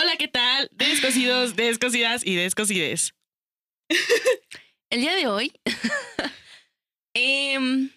[0.00, 0.70] Hola, ¿qué tal?
[0.72, 3.12] Descosidos, descosidas y descosides.
[4.88, 5.52] El día de hoy,
[7.14, 7.90] em,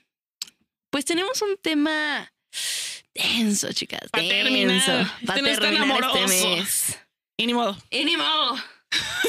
[0.89, 2.29] pues tenemos un tema
[3.15, 4.09] denso, chicas.
[4.11, 4.67] Pa' terminar.
[4.67, 6.99] denso, Este no terminar este mes.
[7.37, 8.57] Y ni modo, Y ni modo.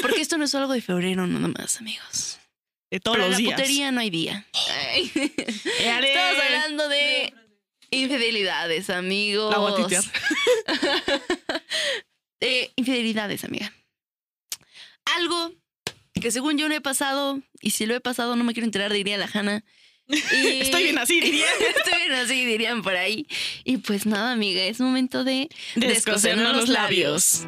[0.01, 2.39] Porque esto no es algo de febrero nada más, amigos.
[2.91, 3.53] de todos Para los la días.
[3.53, 4.45] putería no hay día.
[4.53, 5.11] Ay.
[5.79, 7.33] Estamos hablando de
[7.91, 9.51] infidelidades, amigos.
[9.51, 9.85] La voy a
[12.39, 13.73] de infidelidades, amiga.
[15.17, 15.53] Algo
[16.13, 18.91] que según yo no he pasado, y si lo he pasado no me quiero enterar,
[18.93, 19.63] diría la Hanna.
[20.07, 21.45] Y- Estoy bien así, diría.
[21.75, 23.27] Estoy bien así, dirían por ahí.
[23.63, 27.45] Y pues nada, amiga, es momento de Descosernos los labios.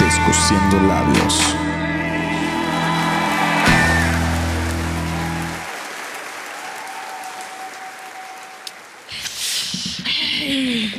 [0.00, 1.56] Descosiendo labios.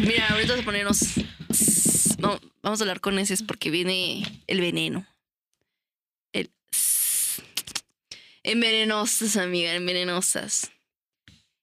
[0.01, 0.99] Mira, ahorita vamos a ponernos.
[2.17, 5.05] No, vamos a hablar con ese porque viene el veneno.
[6.33, 6.49] El.
[8.43, 10.71] Envenenosas, amiga, envenenosas.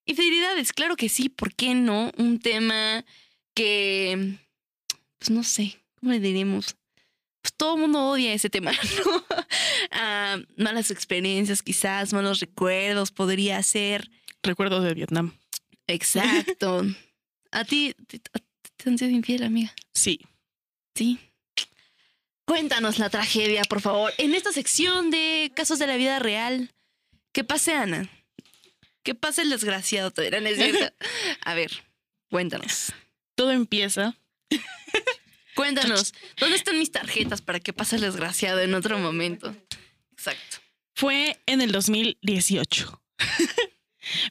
[0.07, 2.13] Infidelidades, claro que sí, ¿por qué no?
[2.17, 3.05] Un tema
[3.55, 4.37] que.
[5.19, 6.77] Pues no sé, ¿cómo le diremos?
[7.43, 8.73] Pues todo el mundo odia ese tema,
[9.05, 9.25] ¿no?
[9.91, 14.09] Ah, malas experiencias, quizás, malos recuerdos, podría ser.
[14.45, 15.35] Recuerdos de Vietnam.
[15.89, 16.85] Exacto.
[17.51, 18.21] ¿A ti te,
[18.87, 19.75] han sido infiel, amiga?
[19.95, 20.21] Sí.
[20.95, 21.19] Sí.
[22.45, 24.13] Cuéntanos la tragedia, por favor.
[24.19, 26.73] En esta sección de casos de la vida real,
[27.33, 28.09] ¿qué pase, Ana?
[29.03, 30.11] ¿Qué pasa el desgraciado?
[30.11, 30.59] Todavía no es.
[31.43, 31.71] A ver,
[32.31, 32.93] cuéntanos.
[33.35, 34.17] Todo empieza.
[35.55, 39.57] Cuéntanos, ¿dónde están mis tarjetas para que pase el desgraciado en otro momento?
[40.13, 40.59] Exacto.
[40.95, 43.03] Fue en el 2018.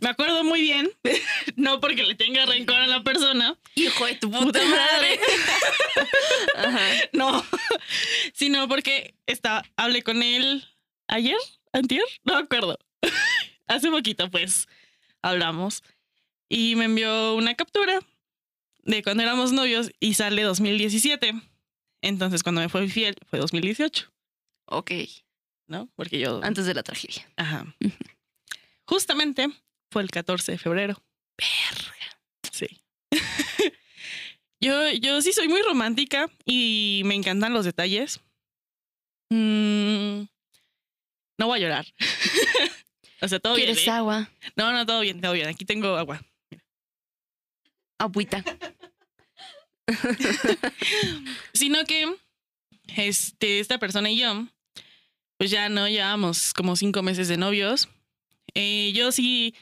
[0.01, 0.91] Me acuerdo muy bien,
[1.55, 5.19] no porque le tenga rencor a la persona, Hijo de tu puta, puta madre.
[5.19, 5.19] madre,
[6.55, 6.89] Ajá.
[7.13, 7.45] no,
[8.33, 10.65] sino porque está, hablé con él
[11.07, 11.37] ayer,
[11.73, 12.77] antier, no me acuerdo.
[13.67, 14.67] Hace poquito, pues,
[15.21, 15.83] hablamos
[16.49, 17.99] y me envió una captura
[18.83, 21.33] de cuando éramos novios y sale 2017.
[22.01, 24.11] Entonces, cuando me fue fiel, fue 2018,
[24.69, 24.91] Ok,
[25.67, 25.89] ¿no?
[25.95, 27.27] Porque yo, antes de la tragedia.
[27.35, 27.65] ajá.
[28.85, 29.49] Justamente
[29.91, 31.01] fue el 14 de febrero.
[31.37, 32.21] Verga.
[32.51, 32.81] Sí.
[34.59, 38.19] yo, yo sí soy muy romántica y me encantan los detalles.
[39.29, 40.23] Mm,
[41.37, 41.85] no voy a llorar.
[43.21, 43.67] o sea, todo bien.
[43.67, 43.91] ¿Quieres ¿eh?
[43.91, 44.29] agua?
[44.55, 45.47] No, no, todo bien, todo bien.
[45.47, 46.21] Aquí tengo agua.
[47.99, 48.43] Agüita.
[51.53, 52.15] Sino que
[52.95, 54.47] este, esta persona y yo,
[55.37, 57.89] pues ya no llevamos como cinco meses de novios.
[58.53, 59.55] Eh, yo sí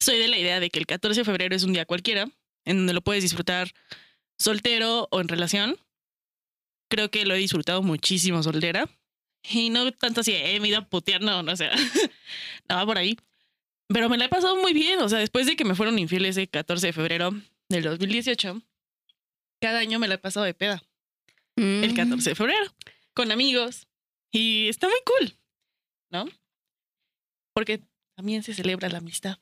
[0.00, 2.28] soy de la idea de que el 14 de febrero es un día cualquiera,
[2.64, 3.72] en donde lo puedes disfrutar
[4.38, 5.76] soltero o en relación.
[6.88, 8.88] Creo que lo he disfrutado muchísimo soltera.
[9.42, 11.72] Y no tanto así, eh, me he ido a putear, no, no, o sea,
[12.68, 13.16] no va por ahí.
[13.88, 16.36] Pero me la he pasado muy bien, o sea, después de que me fueron infieles
[16.36, 17.32] el 14 de febrero
[17.68, 18.60] del 2018,
[19.60, 20.82] cada año me la he pasado de peda
[21.56, 21.96] el Mm.
[21.96, 22.74] 14 de febrero
[23.12, 23.86] con amigos
[24.30, 25.36] y está muy cool,
[26.10, 26.26] ¿no?
[27.52, 27.82] Porque
[28.16, 29.38] también se celebra la amistad.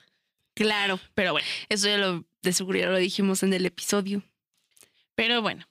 [0.58, 4.22] Claro, Pero bueno, eso ya lo, de seguridad lo dijimos en el episodio.
[5.14, 5.68] pero bueno.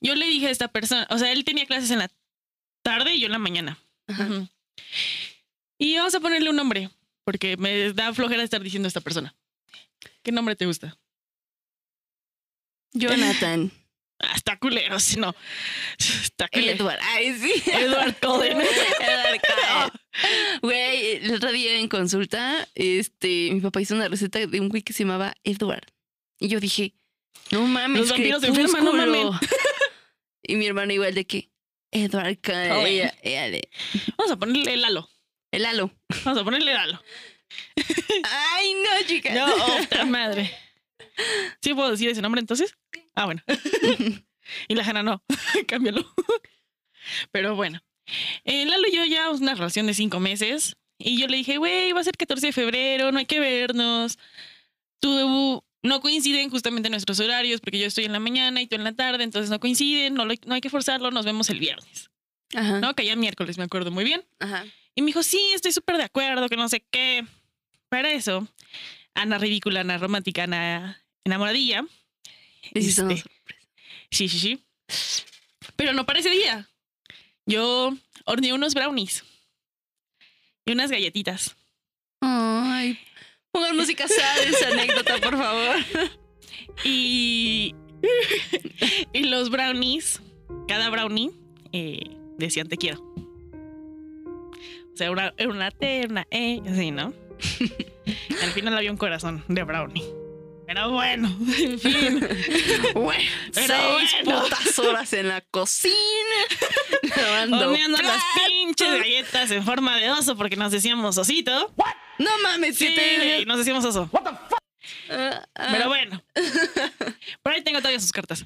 [0.00, 2.10] Yo le dije a esta persona, o sea, él tenía clases en la
[2.82, 3.78] tarde y yo en la mañana.
[4.06, 4.48] Ajá.
[5.76, 6.88] Y vamos a ponerle un nombre,
[7.24, 9.36] porque me da flojera estar diciendo a esta persona.
[10.22, 10.96] ¿Qué nombre te gusta?
[12.92, 13.70] Jonathan.
[14.20, 15.34] Ah, está culero, si no.
[15.98, 16.72] Está culero.
[16.72, 16.98] Edward.
[17.02, 17.62] Ay, sí.
[17.70, 18.58] Edward Cullen.
[19.00, 19.92] Edward Cullen.
[20.62, 24.82] Güey, el otro día en consulta, este, mi papá hizo una receta de un güey
[24.82, 25.86] que se llamaba Edward.
[26.40, 26.94] Y yo dije,
[27.52, 29.30] no mames, Los vampiros se enferman, no mamen.
[30.42, 31.50] Y mi hermano igual de que,
[31.92, 32.68] Edward Cullen.
[32.74, 32.86] Cullen.
[32.86, 33.68] Ella- ella de,
[34.16, 35.08] Vamos a ponerle Lalo.
[35.52, 35.92] el halo.
[36.24, 37.00] Vamos a ponerle Lalo.
[38.24, 39.32] Ay, no, chica.
[39.34, 40.52] No, oh, madre.
[41.62, 42.74] ¿Sí puedo decir ese nombre entonces?
[43.18, 43.42] Ah, bueno.
[44.68, 45.22] y la Jana no.
[45.66, 46.06] Cámbialo.
[47.32, 47.80] Pero bueno.
[48.44, 50.76] Eh, Lalo y yo ya una relación de cinco meses.
[50.98, 54.18] Y yo le dije, güey, va a ser 14 de febrero, no hay que vernos.
[55.00, 58.84] Tú no coinciden justamente nuestros horarios porque yo estoy en la mañana y tú en
[58.84, 62.10] la tarde, entonces no coinciden, no, lo- no hay que forzarlo, nos vemos el viernes.
[62.54, 62.80] Ajá.
[62.80, 62.94] ¿No?
[62.94, 64.24] Que ya miércoles, me acuerdo muy bien.
[64.40, 64.64] Ajá.
[64.96, 67.24] Y me dijo, sí, estoy súper de acuerdo, que no sé qué.
[67.88, 68.48] Para eso,
[69.14, 71.84] Ana ridícula, Ana romántica, Ana enamoradilla.
[72.72, 73.30] Les hizo una Este,
[74.10, 74.64] sí, sí, sí.
[75.76, 76.68] Pero no para ese día.
[77.46, 77.94] Yo
[78.24, 79.24] horneé unos brownies
[80.66, 81.56] y unas galletitas.
[82.20, 82.98] Ay,
[83.50, 85.76] Pongan música sad esa anécdota, por favor.
[86.84, 87.74] Y,
[89.12, 90.20] y los brownies,
[90.68, 91.30] cada brownie
[91.72, 93.00] eh, decían te quiero.
[94.92, 97.14] O sea, una, una T, una E, así, ¿no?
[98.42, 100.04] Al final había un corazón de brownie.
[100.68, 101.28] Pero bueno,
[101.58, 102.28] en fin.
[102.92, 103.22] Bueno,
[103.54, 104.42] Pero seis bueno.
[104.42, 105.94] putas horas en la cocina.
[107.16, 111.74] Lavando Horneando las pinches galletas en forma de oso porque nos decíamos osito.
[112.18, 113.46] No mames, Sí, siete.
[113.46, 114.10] nos decíamos oso.
[115.08, 115.68] Ah, ah.
[115.72, 116.22] Pero bueno.
[117.42, 118.44] Por ahí tengo todavía sus cartas.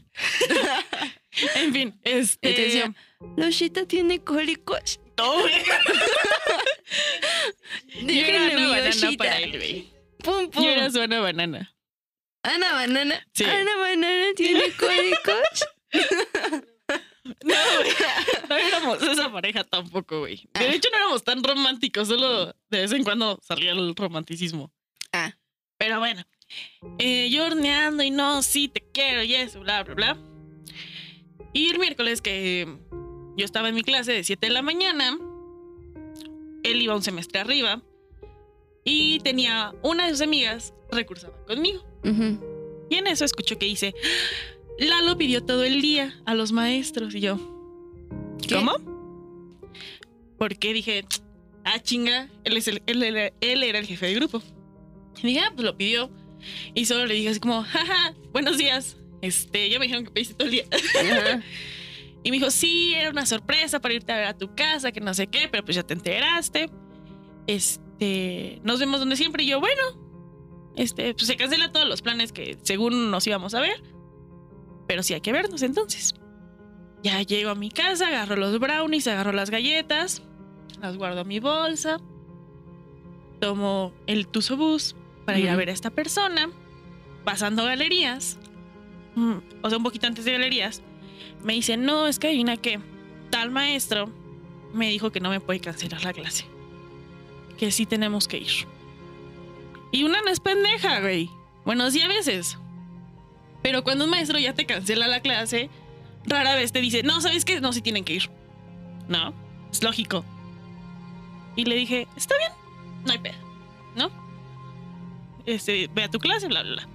[1.56, 2.50] En fin, este.
[2.50, 2.94] Y te decía,
[3.36, 5.00] Loshita tiene cólicos.
[5.18, 5.54] No, güey.
[7.94, 9.16] Yo era Déjenme una mi banana Loshita.
[9.24, 9.92] para él, güey.
[10.22, 10.62] Pum, pum.
[10.64, 11.74] Yo era su Ana banana.
[12.42, 13.26] Ana Banana.
[13.32, 13.44] Sí.
[13.44, 15.64] Ana Banana tiene cólicos.
[17.24, 17.92] No, güey.
[18.48, 20.48] No éramos esa pareja tampoco, güey.
[20.54, 24.72] De hecho, no éramos tan románticos, solo de vez en cuando salía el romanticismo.
[25.12, 25.32] Ah.
[25.78, 26.22] Pero bueno,
[26.98, 30.18] eh, yo horneando y no, sí, te quiero y eso, bla, bla, bla.
[31.52, 32.66] Y el miércoles que
[33.36, 35.16] yo estaba en mi clase de 7 de la mañana,
[36.62, 37.82] él iba un semestre arriba
[38.84, 41.84] y tenía una de sus amigas recursaba conmigo.
[42.04, 42.86] Ujú.
[42.90, 43.94] Y en eso escucho que dice,
[44.78, 47.14] Lalo pidió todo el día a los maestros.
[47.14, 47.38] Y yo,
[48.46, 48.54] ¿Qué?
[48.54, 48.72] ¿cómo?
[50.38, 51.04] Porque dije,
[51.64, 54.42] ah, chinga, él, es el, él, él era el jefe de grupo.
[55.22, 56.10] Y dije, ah, pues lo pidió.
[56.74, 58.96] Y solo le dije así como, jaja, buenos días.
[59.20, 60.64] Este, ya me dijeron que pediste todo el día.
[60.70, 61.42] Ajá.
[62.24, 65.00] Y me dijo, sí, era una sorpresa para irte a ver a tu casa, que
[65.00, 66.70] no sé qué, pero pues ya te enteraste.
[67.48, 69.42] Este, nos vemos donde siempre.
[69.42, 69.82] Y yo, bueno,
[70.76, 73.82] este, pues se cancela todos los planes que según nos íbamos a ver.
[74.86, 76.14] Pero sí hay que vernos entonces.
[77.02, 80.22] Ya llego a mi casa, agarro los brownies, agarro las galletas,
[80.80, 82.00] las guardo en mi bolsa,
[83.40, 86.50] tomo el tusobús para ir a ver a esta persona,
[87.24, 88.38] pasando galerías,
[89.16, 90.82] mm, o sea, un poquito antes de galerías,
[91.42, 92.78] me dice, no, es que adivina que
[93.30, 94.08] tal maestro
[94.72, 96.44] me dijo que no me puede cancelar la clase,
[97.58, 98.66] que sí tenemos que ir.
[99.92, 101.30] Y una no es pendeja, güey.
[101.64, 102.58] Bueno, sí a veces.
[103.62, 105.70] Pero cuando un maestro ya te cancela la clase,
[106.24, 107.60] rara vez te dice, no, ¿sabes qué?
[107.60, 108.30] No, sí tienen que ir.
[109.08, 109.32] No,
[109.70, 110.24] es lógico.
[111.54, 112.52] Y le dije, está bien,
[113.04, 113.36] no hay pedo,
[113.94, 114.10] ¿no?
[115.44, 116.88] Este, ve a tu clase, bla, bla, bla.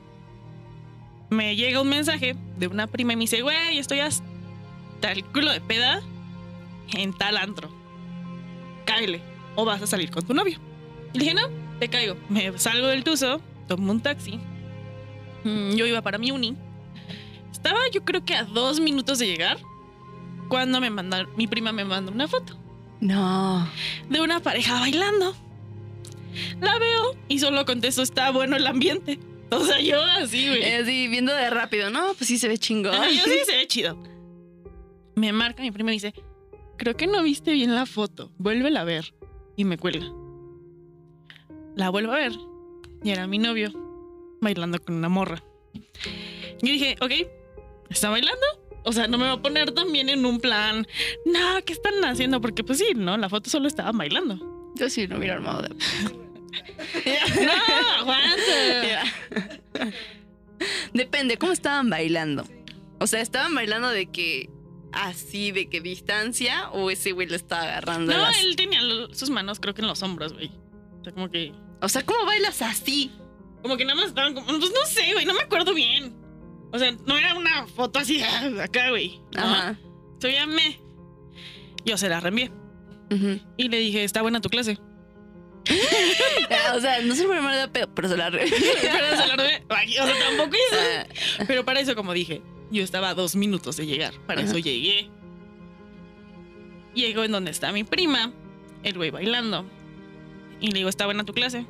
[1.29, 5.51] Me llega un mensaje de una prima y me dice, güey, estoy hasta el culo
[5.51, 6.01] de peda
[6.93, 7.69] en tal antro.
[8.85, 9.21] Cáele,
[9.55, 10.59] o vas a salir con tu novio.
[11.13, 11.47] Y le dije, no,
[11.79, 12.15] te caigo.
[12.29, 14.39] Me salgo del tuzo, tomo un taxi.
[15.43, 16.55] Mm, Yo iba para mi uni.
[17.51, 19.57] Estaba yo creo que a dos minutos de llegar
[20.49, 22.57] cuando me mandaron, mi prima me mandó una foto
[23.01, 23.67] No.
[24.09, 25.35] de una pareja bailando.
[26.61, 29.19] La veo y solo contesto, está bueno el ambiente.
[29.49, 30.61] O sea, yo así, güey.
[30.61, 32.93] Eh, Así, viendo de rápido, no, pues sí se ve chingón.
[32.93, 33.97] Ajá, yo sí se ve chido.
[35.15, 36.13] Me marca mi prima y me dice,
[36.77, 39.13] creo que no viste bien la foto, vuélvela a ver.
[39.55, 40.05] Y me cuelga.
[41.77, 42.33] La vuelvo a ver.
[43.03, 43.71] Y era mi novio
[44.41, 45.43] bailando con una morra.
[46.61, 47.11] Yo dije, ok,
[47.89, 48.45] ¿está bailando?
[48.83, 50.87] O sea, no me va a poner también en un plan,
[51.25, 52.39] no, ¿qué están haciendo?
[52.41, 53.17] Porque pues sí, ¿no?
[53.17, 54.71] La foto solo estaba bailando.
[54.75, 55.69] Yo sí no hubiera armado de.
[57.45, 59.03] No, aguanta.
[60.93, 62.45] Depende, ¿cómo estaban bailando?
[62.99, 64.49] O sea, ¿estaban bailando de que
[64.91, 66.69] así, de que distancia?
[66.71, 68.11] ¿O ese güey le estaba agarrando?
[68.13, 70.49] No, las- él tenía lo- sus manos creo que en los hombros, güey.
[71.01, 71.51] O sea, como que...
[71.81, 73.11] O sea, ¿cómo bailas así?
[73.61, 74.47] Como que nada más estaban como...
[74.47, 76.15] Pues no sé, güey, no me acuerdo bien.
[76.71, 79.21] O sea, no era una foto así ah, acá, güey.
[79.33, 79.41] ¿no?
[79.41, 79.79] Ajá.
[80.19, 80.79] Se veía me.
[81.85, 82.51] Yo se la reenvié.
[83.11, 83.39] Ujú.
[83.55, 84.77] Y le dije, está buena tu clase.
[86.75, 88.45] O sea, no se fue de pedo, pero se la re...
[88.81, 89.63] Pero se la reenvié.
[89.69, 91.07] Ay, O sea, tampoco hice...
[91.39, 92.41] Ah, Pero para eso, como dije,
[92.71, 94.13] yo estaba a dos minutos de llegar.
[94.27, 94.49] Para Ajá.
[94.49, 95.09] eso llegué.
[96.93, 98.33] Llego en donde está mi prima,
[98.83, 99.65] el güey bailando.
[100.59, 101.65] Y le digo, ¿está buena tu clase?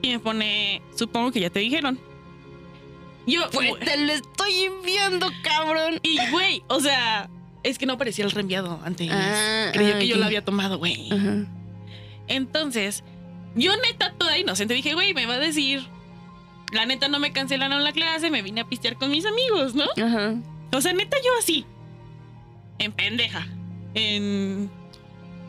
[0.00, 1.98] Y me pone, supongo que ya te dijeron.
[3.26, 6.00] Yo, Pues te lo estoy enviando, cabrón.
[6.02, 7.30] y güey, o sea,
[7.62, 9.08] es que no parecía el reenviado antes.
[9.12, 10.20] Ah, Creyó ah, que yo ok.
[10.20, 11.08] lo había tomado, güey.
[12.26, 13.04] Entonces,
[13.54, 15.86] yo neta toda inocente dije, güey, me va a decir,
[16.72, 19.84] la neta no me cancelaron la clase, me vine a pistear con mis amigos, ¿no?
[20.02, 20.34] Ajá.
[20.72, 21.64] O sea, neta, yo así.
[22.78, 23.46] En pendeja.
[23.94, 24.70] En.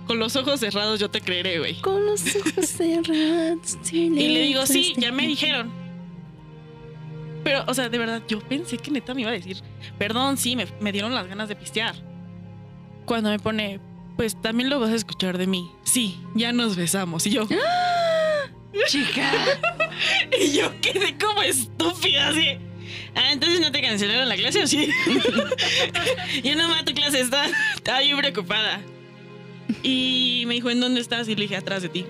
[0.07, 1.75] Con los ojos cerrados, yo te creeré, güey.
[1.81, 3.77] Con los ojos cerrados.
[3.91, 5.71] Y le digo, sí, ya me dijeron.
[7.43, 9.57] Pero, o sea, de verdad, yo pensé que neta me iba a decir,
[9.97, 11.95] perdón, sí, me, me dieron las ganas de pistear.
[13.05, 13.79] Cuando me pone,
[14.15, 15.69] pues también lo vas a escuchar de mí.
[15.83, 17.25] Sí, ya nos besamos.
[17.27, 17.47] Y yo,
[18.87, 19.31] Chica.
[20.39, 22.57] y yo quedé como estúpida, así.
[23.15, 24.89] Ah, entonces no te cancelaron la clase o sí.
[26.43, 28.81] yo no mato clase, estaba, estaba bien preocupada.
[29.83, 31.27] Y me dijo, ¿en dónde estás?
[31.27, 32.05] Y le dije, atrás de ti.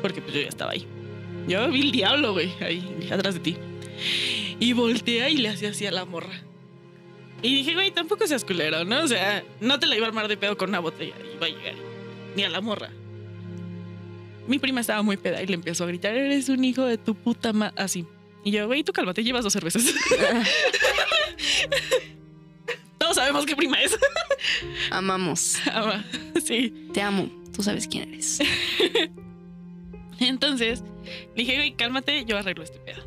[0.00, 0.86] Porque pues yo ya estaba ahí.
[1.46, 3.56] Yo vi el diablo, güey, ahí, dije, atrás de ti.
[4.58, 6.42] Y voltea y le hacía así a la morra.
[7.42, 9.02] Y dije, güey, tampoco seas culero, ¿no?
[9.02, 11.14] O sea, no te la iba a armar de pedo con una botella.
[11.36, 11.74] Iba a llegar.
[12.36, 12.90] Ni a la morra.
[14.46, 17.14] Mi prima estaba muy peda y le empezó a gritar, eres un hijo de tu
[17.14, 17.74] puta madre.
[17.76, 18.06] Así.
[18.44, 19.84] Y yo, güey, tú cálmate, llevas dos cervezas.
[23.10, 23.98] Todos sabemos qué prima es.
[24.92, 25.58] Amamos.
[25.72, 26.04] Ama,
[26.44, 26.72] sí.
[26.94, 27.28] Te amo.
[27.52, 28.38] Tú sabes quién eres.
[30.20, 30.84] Entonces,
[31.34, 33.02] dije, güey, cálmate, yo arreglo este pedo.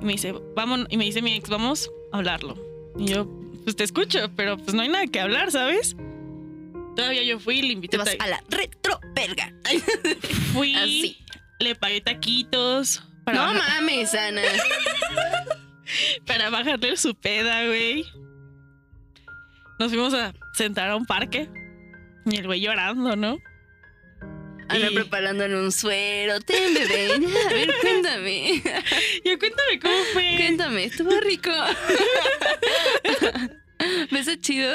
[0.00, 2.56] Y me dice, vamos, y me dice mi ex, vamos a hablarlo.
[2.98, 3.28] Y yo,
[3.64, 5.94] pues te escucho, pero pues no hay nada que hablar, ¿sabes?
[6.96, 9.52] Todavía yo fui, le invité Te vas a la retro verga.
[10.54, 11.18] Fui, Así.
[11.60, 14.40] le pagué taquitos para, No mames, Ana.
[16.26, 18.06] para bajarle su peda, güey.
[19.78, 21.48] Nos fuimos a sentar a un parque.
[22.26, 23.38] Y el güey llorando, ¿no?
[24.68, 26.40] Ana Y- preparándole un suero.
[26.40, 27.12] Ten, bebé.
[27.14, 28.62] A ver, cuéntame.
[29.24, 30.34] Y cuéntame cómo fue.
[30.36, 31.50] Cuéntame, estuvo rico.
[34.10, 34.74] ¿Ves chido?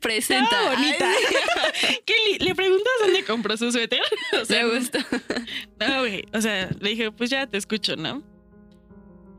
[0.00, 0.44] Presenta.
[0.56, 1.06] Estaba bonita.
[2.06, 4.00] ¿Qué ¿Le preguntas dónde compró su suéter?
[4.40, 5.06] O sea, Me gusta.
[5.78, 6.24] No, güey.
[6.32, 8.22] O sea, le dije, pues ya te escucho, ¿no?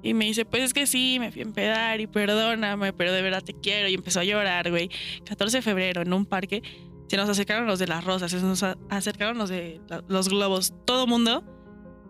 [0.04, 3.22] Y me dice, pues es que sí, me fui a empedar y perdóname, pero de
[3.22, 3.88] verdad te quiero.
[3.88, 4.90] Y empezó a llorar, güey.
[5.26, 6.64] 14 de febrero en un parque.
[7.08, 10.74] Se nos acercaron los de las rosas, se nos acercaron los de la- los globos,
[10.86, 11.44] todo mundo.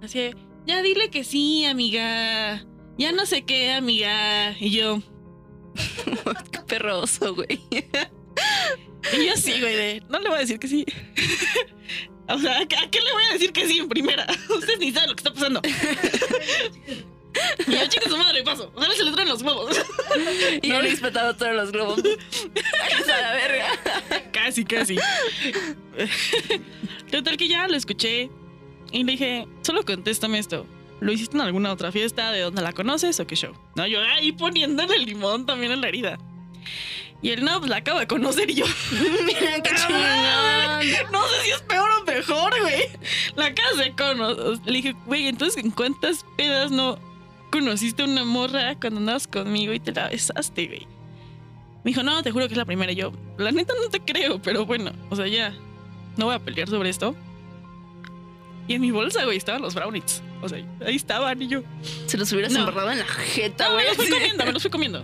[0.01, 0.31] Así,
[0.65, 2.65] ya dile que sí, amiga.
[2.98, 4.55] Ya no sé qué, amiga.
[4.60, 5.01] Y yo,
[6.51, 7.60] Qué perroso, güey.
[7.71, 10.86] y yo sí, güey, de, no le voy a decir que sí.
[12.29, 14.25] o sea, ¿a qué, a qué le voy a decir que sí en primera?
[14.55, 15.62] Ustedes ni saben lo que está pasando.
[17.67, 18.71] Y yo, chicos, su madre, paso.
[18.75, 19.77] Ojalá se le traen los huevos.
[20.61, 22.00] Y no le he explotado todos los globos.
[23.11, 23.67] A la verga.
[24.31, 24.97] casi, casi.
[27.11, 28.29] Total que ya lo escuché
[28.91, 30.65] y le dije, solo contéstame esto.
[31.00, 32.31] ¿Lo hiciste en alguna otra fiesta?
[32.31, 33.53] ¿De dónde la conoces o qué show?
[33.75, 36.19] No, yo ahí poniéndole el limón también en la herida.
[37.23, 38.65] Y él, no, pues la acabo de conocer y yo,
[39.25, 41.11] Mira qué chingón.
[41.11, 42.83] no sé si es peor o mejor, güey.
[43.35, 44.59] La acabas de conocer.
[44.65, 46.97] Le dije, güey, entonces, ¿en cuántas pedas no
[47.51, 50.88] conociste a una morra cuando andabas conmigo y te la besaste, güey?
[51.84, 52.91] Me dijo, no, te juro que es la primera.
[52.91, 55.53] Y yo, la neta no te creo, pero bueno, o sea, ya,
[56.17, 57.15] no voy a pelear sobre esto.
[58.67, 60.22] Y en mi bolsa, güey, estaban los brownies.
[60.41, 61.62] O sea, ahí estaban y yo.
[62.05, 62.60] Se los hubieras No.
[62.60, 63.88] embarrado en la jeta, No, me güey.
[63.88, 65.03] los fui comiendo, me los fui comiendo.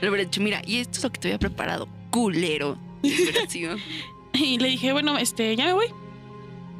[0.00, 2.78] Le hubiera dicho, mira, y esto es lo que te había preparado, culero.
[4.34, 5.86] Y le dije, bueno, este, ya me voy.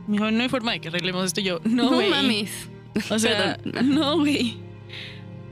[0.09, 1.41] Me dijo, no hay forma de que arreglemos esto.
[1.41, 2.11] Y yo, no, No güey.
[2.11, 2.69] mames.
[3.11, 4.57] O sea, no, güey.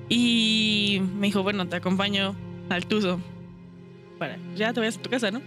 [0.08, 2.36] Y me dijo, bueno, te acompaño
[2.68, 3.20] al Tuzo.
[4.18, 5.40] Para, ya te vayas a tu casa, ¿no?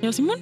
[0.00, 0.40] Y yo, Simón.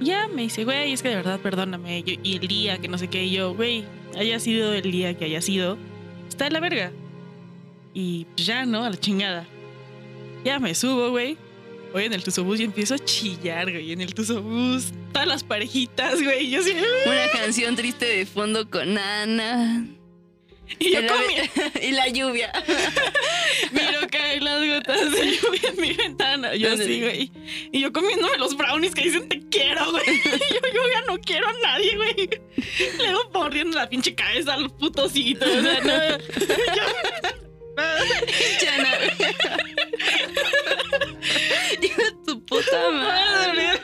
[0.00, 2.02] Ya me dice, güey, es que de verdad, perdóname.
[2.06, 3.84] Y el día que no sé qué, yo, güey,
[4.18, 5.76] haya sido el día que haya sido,
[6.28, 6.90] está de la verga.
[7.92, 8.84] Y ya, ¿no?
[8.84, 9.46] A la chingada.
[10.44, 11.36] Ya me subo, güey.
[11.92, 13.92] Voy en el Tuzobús y empiezo a chillar, güey.
[13.92, 16.46] En el Tuzobús, todas las parejitas, güey.
[16.46, 16.72] y Yo así,
[17.06, 19.86] Una canción triste de fondo con Ana.
[20.78, 21.34] y yo comí.
[21.82, 22.52] y la lluvia.
[23.72, 26.54] Miro caer las gotas de lluvia en mi ventana.
[26.54, 26.84] Yo ¿Dónde?
[26.86, 27.32] sí, güey.
[27.72, 30.04] Y yo comiéndome los brownies que dicen te quiero, güey.
[30.08, 32.30] Y yo, yo ya no quiero a nadie, güey.
[32.98, 35.48] Luego mordiendo la pinche cabeza a los putositos.
[35.48, 36.18] O sea, no.
[38.60, 38.90] Chana.
[42.64, 43.80] Puta madre.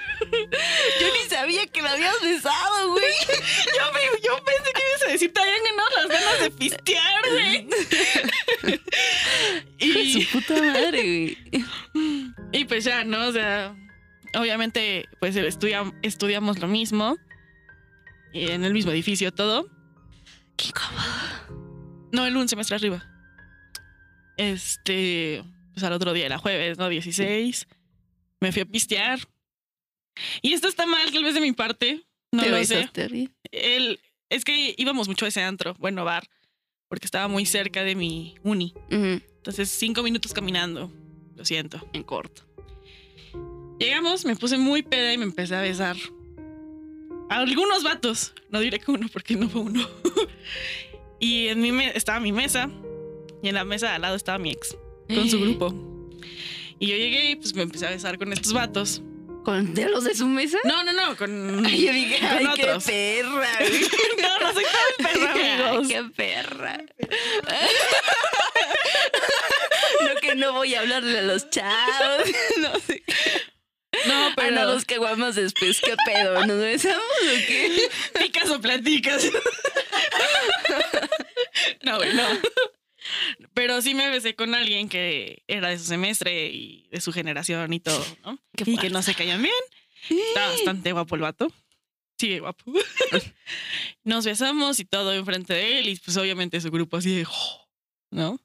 [1.00, 3.04] Yo ni sabía que la habías besado, güey.
[3.28, 7.22] Yo, me- yo pensé que ibas a decir, te habían ganado las ganas de pistear,
[7.30, 7.68] güey.
[9.78, 11.64] Y, su puta madre, güey.
[12.52, 13.26] y pues ya, ¿no?
[13.28, 13.76] O sea,
[14.34, 17.16] obviamente, pues estudia- estudiamos lo mismo.
[18.32, 19.68] Y en el mismo edificio, todo.
[20.56, 22.08] Qué incómodo.
[22.12, 23.04] No, el un semestre arriba.
[24.36, 25.42] Este,
[25.74, 26.88] pues al otro día era jueves, ¿no?
[26.88, 27.66] 16.
[28.46, 29.18] Me fui a pistear.
[30.40, 32.04] Y esto está mal, tal vez de mi parte.
[32.30, 32.88] No lo sé.
[33.50, 33.98] El,
[34.28, 36.28] es que íbamos mucho a ese antro, bueno, bar,
[36.88, 38.72] porque estaba muy cerca de mi uni.
[38.90, 40.92] Entonces, cinco minutos caminando.
[41.34, 41.84] Lo siento.
[41.92, 42.42] En corto.
[43.78, 45.96] Llegamos, me puse muy peda y me empecé a besar.
[47.28, 48.32] A algunos vatos.
[48.50, 49.86] No diré que uno porque no fue uno.
[51.20, 52.70] y en mi estaba mi mesa.
[53.42, 54.76] Y en la mesa de al lado estaba mi ex.
[55.08, 55.74] Con su grupo.
[56.78, 59.02] Y yo llegué y pues me empecé a besar con estos vatos.
[59.44, 60.58] ¿Con de los de su mesa?
[60.64, 62.84] No, no, no, con, Ay, yo dije, con ay, otros.
[62.86, 63.48] qué perra.
[64.20, 65.86] no, no soy tan perra, amigos.
[65.88, 66.84] Ay, qué perra.
[70.02, 72.28] No que no voy a hablarle a los chavos.
[72.58, 73.02] No sé.
[74.06, 76.44] No, Pero pero a los que guamos después, ¿qué pedo?
[76.44, 77.88] ¿Nos besamos o qué?
[78.18, 79.24] picas o platicas.
[81.82, 82.24] no, güey, no.
[83.56, 87.72] Pero sí me besé con alguien que era de su semestre y de su generación
[87.72, 88.38] y todo, ¿no?
[88.54, 89.54] Qué y que no se caían bien.
[90.10, 91.50] Está bastante guapo el vato.
[92.20, 92.70] Sí, guapo.
[94.04, 97.24] Nos besamos y todo enfrente de él y pues obviamente su grupo así de...
[97.26, 97.68] "Oh",
[98.10, 98.38] ¿No?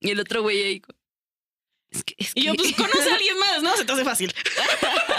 [0.00, 0.82] Y el otro güey ahí.
[1.90, 3.76] Es que, es Y yo que- pues conoce a alguien más, ¿no?
[3.76, 4.32] Se te hace fácil.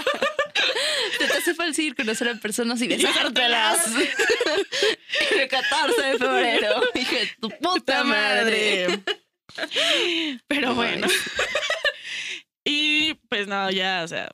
[1.17, 3.87] Te hace fácil conocer a personas y besártelas.
[5.31, 6.81] El 14 de febrero.
[6.93, 8.87] Dije, tu puta madre.
[8.87, 9.03] madre.
[10.47, 11.07] Pero bueno.
[12.65, 14.29] y pues nada, ya, o sea,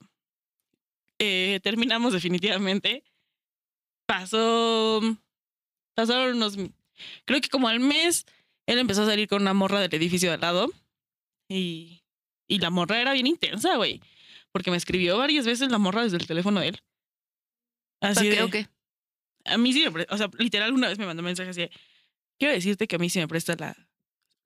[1.19, 3.03] eh, terminamos definitivamente.
[4.07, 5.01] Pasó,
[5.93, 6.57] pasaron unos,
[7.25, 8.25] creo que como al mes,
[8.65, 10.71] él empezó a salir con una morra del edificio de al lado
[11.47, 12.03] y,
[12.47, 14.01] y la morra era bien intensa, güey,
[14.51, 16.79] porque me escribió varias veces la morra desde el teléfono de él.
[18.01, 18.67] Así ¿Para de, qué o qué?
[19.45, 21.61] a mí sí me pre- o sea, literal una vez me mandó un mensaje así
[21.61, 21.71] de,
[22.39, 23.75] quiero decirte que a mí sí me presta la,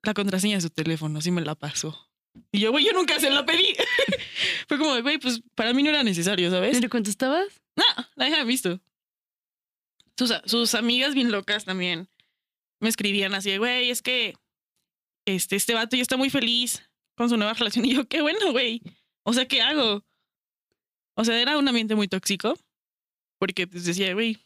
[0.02, 2.10] la contraseña de su teléfono, sí me la pasó.
[2.52, 3.74] Y yo, güey, yo nunca se la pedí.
[4.68, 6.76] Fue como, güey, pues para mí no era necesario, ¿sabes?
[6.76, 7.46] ¿Pero cuánto estabas?
[7.76, 7.84] No,
[8.14, 8.78] la hija visto.
[10.18, 12.08] Sus, sus amigas bien locas también
[12.80, 14.34] me escribían así de, güey, es que
[15.26, 16.82] este, este vato ya está muy feliz
[17.16, 17.84] con su nueva relación.
[17.86, 18.82] Y yo, qué bueno, güey.
[19.26, 20.04] O sea, ¿qué hago?
[21.16, 22.56] O sea, era un ambiente muy tóxico.
[23.38, 24.38] Porque pues decía, güey.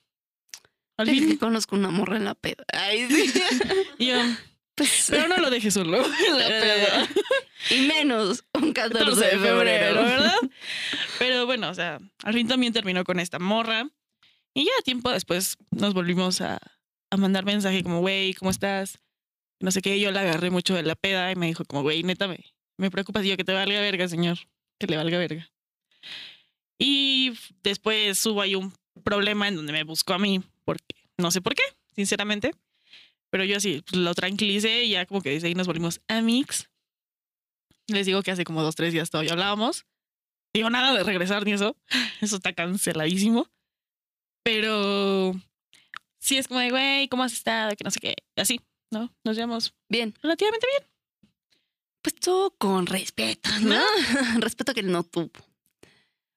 [0.96, 1.28] Al Es fin.
[1.28, 2.64] que conozco una morra en la peda.
[2.72, 3.32] Ay, sí.
[3.98, 4.16] Y yo,
[4.74, 5.98] Pues, pero no lo dejes solo.
[6.28, 7.08] en la peda.
[7.70, 10.36] y menos un 14, 14 de febrero, ¿verdad?
[11.18, 13.88] Pero bueno, o sea, al fin también terminó con esta morra.
[14.54, 16.58] Y ya tiempo después nos volvimos a,
[17.10, 18.98] a mandar mensaje como, güey, ¿cómo estás?
[19.60, 22.02] No sé qué, yo la agarré mucho de la peda y me dijo como, güey,
[22.02, 22.40] neta, me,
[22.78, 24.38] me preocupa, yo que te valga verga, señor,
[24.80, 25.48] que le valga verga.
[26.78, 28.72] Y después hubo ahí un
[29.04, 31.62] problema en donde me buscó a mí, porque no sé por qué,
[31.94, 32.52] sinceramente.
[33.28, 36.68] Pero yo así pues, lo tranquilicé y ya como que desde ahí nos volvimos amigos.
[37.86, 39.84] Les digo que hace como dos, tres días todavía hablábamos.
[40.54, 41.76] Digo, nada de regresar ni eso.
[42.20, 43.46] Eso está canceladísimo.
[44.42, 45.34] Pero
[46.18, 47.76] sí es como de, güey, ¿cómo has estado?
[47.76, 48.14] Que no sé qué.
[48.36, 49.12] Así, ¿no?
[49.22, 50.89] Nos llevamos Bien, relativamente bien.
[52.02, 53.80] Pues todo con respeto, ¿no?
[54.40, 55.30] respeto que él no tuvo.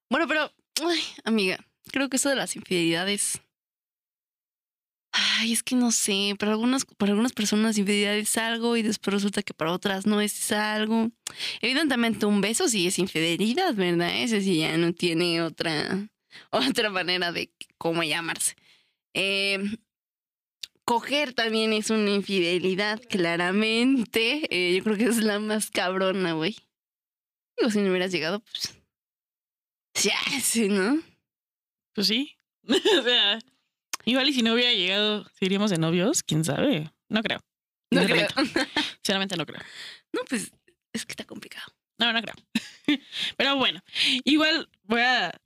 [0.10, 0.52] Bueno, pero,
[0.86, 1.58] ay, amiga,
[1.92, 3.42] creo que eso de las infidelidades.
[5.12, 9.14] Ay, es que no sé, para algunas, para algunas personas infidelidad es algo y después
[9.14, 11.12] resulta que para otras no es algo.
[11.62, 14.22] Evidentemente un beso sí es infidelidad, ¿verdad?
[14.22, 16.10] Ese sí ya no tiene otra,
[16.50, 18.56] otra manera de cómo llamarse.
[19.14, 19.60] Eh,
[20.86, 24.48] coger también es una infidelidad, claramente.
[24.50, 26.56] Eh, yo creo que es la más cabrona, güey.
[27.58, 28.76] Digo, si no hubieras llegado, pues.
[30.04, 31.02] Ya, sí, ¿no?
[31.94, 32.38] Pues sí.
[32.68, 33.40] o sea,
[34.06, 36.24] igual y si no hubiera llegado, ¿seguiríamos de novios?
[36.24, 36.92] ¿Quién sabe?
[37.10, 37.40] No creo.
[37.92, 38.28] No creo.
[39.04, 39.62] Sinceramente no creo.
[40.12, 40.52] No, pues
[40.94, 41.74] es que está complicado.
[42.00, 42.36] No, no creo.
[43.38, 43.82] Pero bueno,
[44.24, 45.40] igual voy a...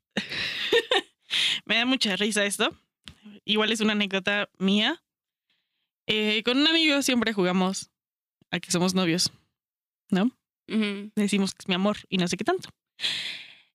[1.65, 2.75] Me da mucha risa esto.
[3.43, 5.03] Igual es una anécdota mía.
[6.07, 7.89] Eh, con un amigo siempre jugamos
[8.51, 9.31] a que somos novios,
[10.09, 10.31] ¿no?
[11.15, 12.69] Decimos que es mi amor y no sé qué tanto.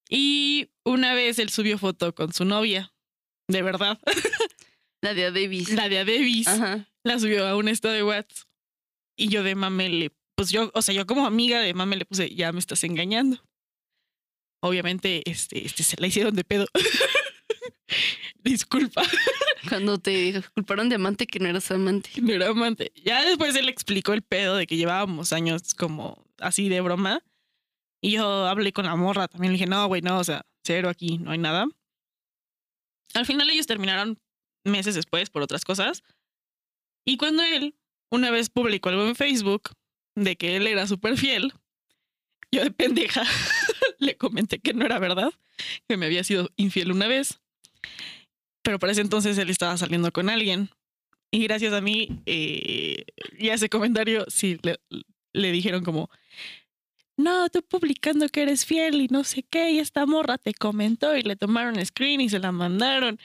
[0.09, 2.93] Y una vez él subió foto con su novia,
[3.49, 3.99] de verdad,
[5.01, 5.71] La de Davis.
[5.73, 6.49] la de Davis.
[6.49, 6.89] Ajá.
[7.05, 8.47] la subió a un estado de WhatsApp.
[9.17, 12.05] Y yo de mame le, pues yo, o sea, yo como amiga de mame le
[12.07, 13.43] puse, ya me estás engañando.
[14.63, 16.67] Obviamente, este, este, se la hicieron de pedo.
[18.45, 19.03] Disculpa,
[19.69, 22.11] Cuando te culparon de amante que no eras amante.
[22.21, 22.93] no era amante.
[23.05, 27.23] Ya después él explicó el pedo de que llevábamos años como así de broma.
[28.01, 29.53] Y yo hablé con la morra también.
[29.53, 31.67] Le dije, no, güey, no, o sea, cero aquí, no hay nada.
[33.15, 34.19] Al final ellos terminaron
[34.65, 36.03] meses después por otras cosas.
[37.05, 37.75] Y cuando él
[38.11, 39.71] una vez publicó algo en Facebook
[40.15, 41.53] de que él era súper fiel,
[42.51, 43.23] yo de pendeja
[43.99, 45.33] le comenté que no era verdad,
[45.89, 47.41] que me había sido infiel una vez.
[48.63, 50.71] Pero para ese entonces él estaba saliendo con alguien.
[51.31, 53.05] Y gracias a mí, eh,
[53.39, 54.59] y a ese comentario, sí,
[55.33, 56.11] le, dijeron como,
[57.17, 61.17] no, tú publicando que eres fiel y no sé qué, y esta morra te comentó
[61.17, 63.19] y le tomaron screen y se la mandaron.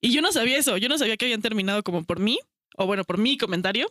[0.00, 2.40] Y yo no sabía eso, yo no sabía que habían terminado como por mí,
[2.76, 3.88] o bueno, por mi comentario.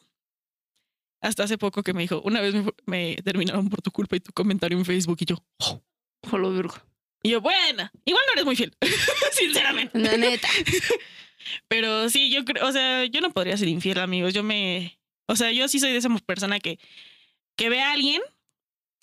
[1.21, 2.53] Hasta hace poco que me dijo, una vez
[2.85, 5.81] me, terminaron por tu culpa y tu comentario en Facebook y yo, oh,
[6.29, 6.75] Jolo virgo.
[7.25, 8.71] Y yo, bueno, igual no eres muy fiel,
[9.31, 9.97] sinceramente.
[9.97, 10.47] La neta.
[11.67, 14.31] Pero sí, yo creo, o sea, yo no podría ser infiel, amigos.
[14.31, 16.77] Yo me, o sea, yo sí soy de esa persona que,
[17.55, 18.21] que ve a alguien,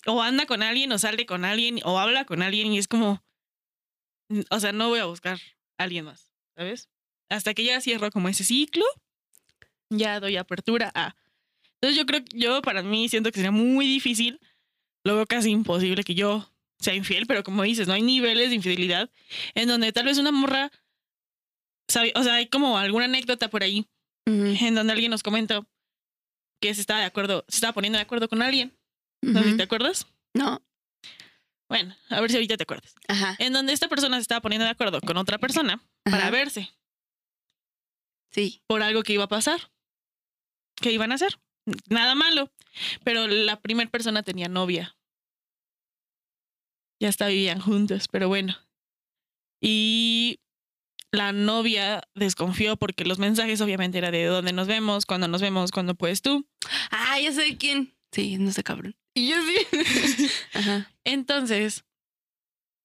[0.05, 3.21] o anda con alguien, o sale con alguien, o habla con alguien, y es como,
[4.49, 5.37] o sea, no voy a buscar
[5.77, 6.87] a alguien más, ¿sabes?
[7.27, 8.85] Hasta que ya cierro como ese ciclo,
[9.89, 11.13] ya doy apertura a.
[11.73, 14.39] Entonces yo creo yo para mí siento que sería muy difícil,
[15.03, 16.52] lo veo casi imposible que yo
[16.83, 19.09] sea infiel, pero como dices, no hay niveles de infidelidad
[19.55, 20.71] en donde tal vez una morra,
[21.87, 23.87] sabe, o sea, hay como alguna anécdota por ahí
[24.25, 25.67] en donde alguien nos comentó
[26.61, 28.77] que se estaba de acuerdo, se estaba poniendo de acuerdo con alguien.
[29.57, 30.07] Te acuerdas.
[30.33, 30.61] No.
[31.69, 32.93] Bueno, a ver si ahorita te acuerdas.
[33.07, 33.35] Ajá.
[33.39, 36.69] En donde esta persona se estaba poniendo de acuerdo con otra persona para verse
[38.31, 38.61] Sí.
[38.67, 39.71] por algo que iba a pasar.
[40.75, 41.39] ¿Qué iban a hacer?
[41.89, 42.51] Nada malo.
[43.03, 44.95] Pero la primera persona tenía novia.
[47.03, 48.55] Ya hasta vivían juntos, pero bueno.
[49.59, 50.39] Y
[51.11, 55.71] la novia desconfió porque los mensajes obviamente era de dónde nos vemos, cuándo nos vemos,
[55.71, 56.47] cuándo puedes tú.
[56.91, 57.93] Ah, ya sé de quién.
[58.13, 58.95] Sí, no sé, cabrón.
[59.13, 60.29] Y yo sí.
[60.53, 60.93] Ajá.
[61.03, 61.83] Entonces,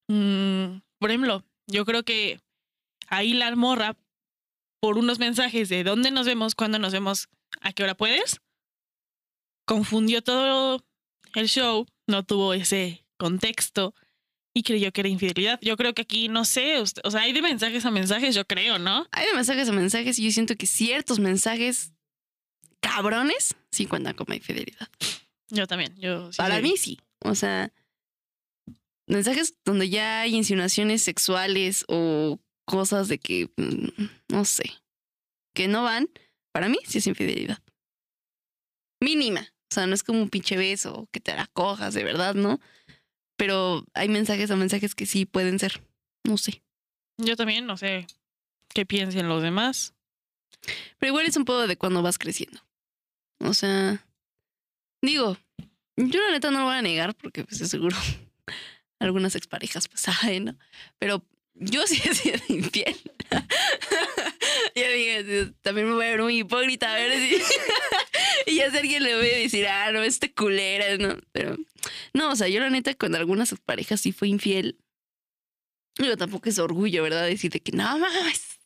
[0.08, 2.40] mm, por ejemplo, yo creo que
[3.06, 3.96] ahí la morra,
[4.80, 7.28] por unos mensajes de dónde nos vemos, cuándo nos vemos,
[7.60, 8.40] a qué hora puedes,
[9.64, 10.84] confundió todo
[11.36, 13.94] el show, no tuvo ese contexto
[14.58, 15.58] y creyó que era infidelidad.
[15.62, 18.44] Yo creo que aquí, no sé, usted- o sea, hay de mensajes a mensajes, yo
[18.46, 19.06] creo, ¿no?
[19.12, 21.92] Hay de mensajes a mensajes y yo siento que ciertos mensajes
[22.80, 24.88] cabrones sí cuentan como infidelidad.
[25.50, 26.98] Yo también, yo sí Para soy- mí sí.
[27.20, 27.72] O sea,
[29.06, 34.64] mensajes donde ya hay insinuaciones sexuales o cosas de que, mm, no sé,
[35.54, 36.08] que no van,
[36.52, 37.58] para mí sí es infidelidad.
[39.00, 39.40] Mínima.
[39.70, 42.58] O sea, no es como un pinche beso que te la cojas, de verdad, ¿no?
[43.38, 45.80] Pero hay mensajes a mensajes que sí pueden ser.
[46.24, 46.62] No sé.
[47.16, 48.06] Yo también, no sé
[48.74, 49.94] qué piensen los demás.
[50.98, 52.60] Pero igual es un poco de cuando vas creciendo.
[53.40, 54.04] O sea,
[55.02, 55.36] digo,
[55.96, 57.96] yo la neta no lo voy a negar porque pues seguro
[58.98, 60.58] algunas exparejas pues saben, ¿no?
[60.98, 61.24] Pero
[61.54, 62.96] yo sí he sido infiel.
[64.74, 67.42] ya dije, también me voy a ver muy hipócrita, a ver si...
[68.52, 71.18] y ya si alguien le voy a decir, ah, no, este culera, ¿no?
[71.32, 71.56] Pero
[72.14, 74.78] no, o sea, yo la neta con algunas exparejas sí fui infiel.
[75.98, 77.26] Digo, tampoco es orgullo, ¿verdad?
[77.26, 78.58] Decir de que no mames.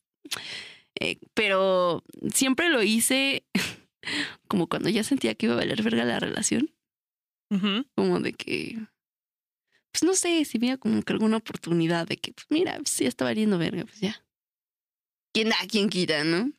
[1.00, 3.44] Eh, pero siempre lo hice
[4.48, 6.72] como cuando ya sentía que iba a valer verga la relación.
[7.94, 8.78] Como de que,
[9.90, 13.08] pues no sé, si veía como que alguna oportunidad de que, pues mira, pues ya
[13.08, 14.24] está valiendo verga, pues ya.
[15.34, 16.50] ¿Quién da, quién quita, no?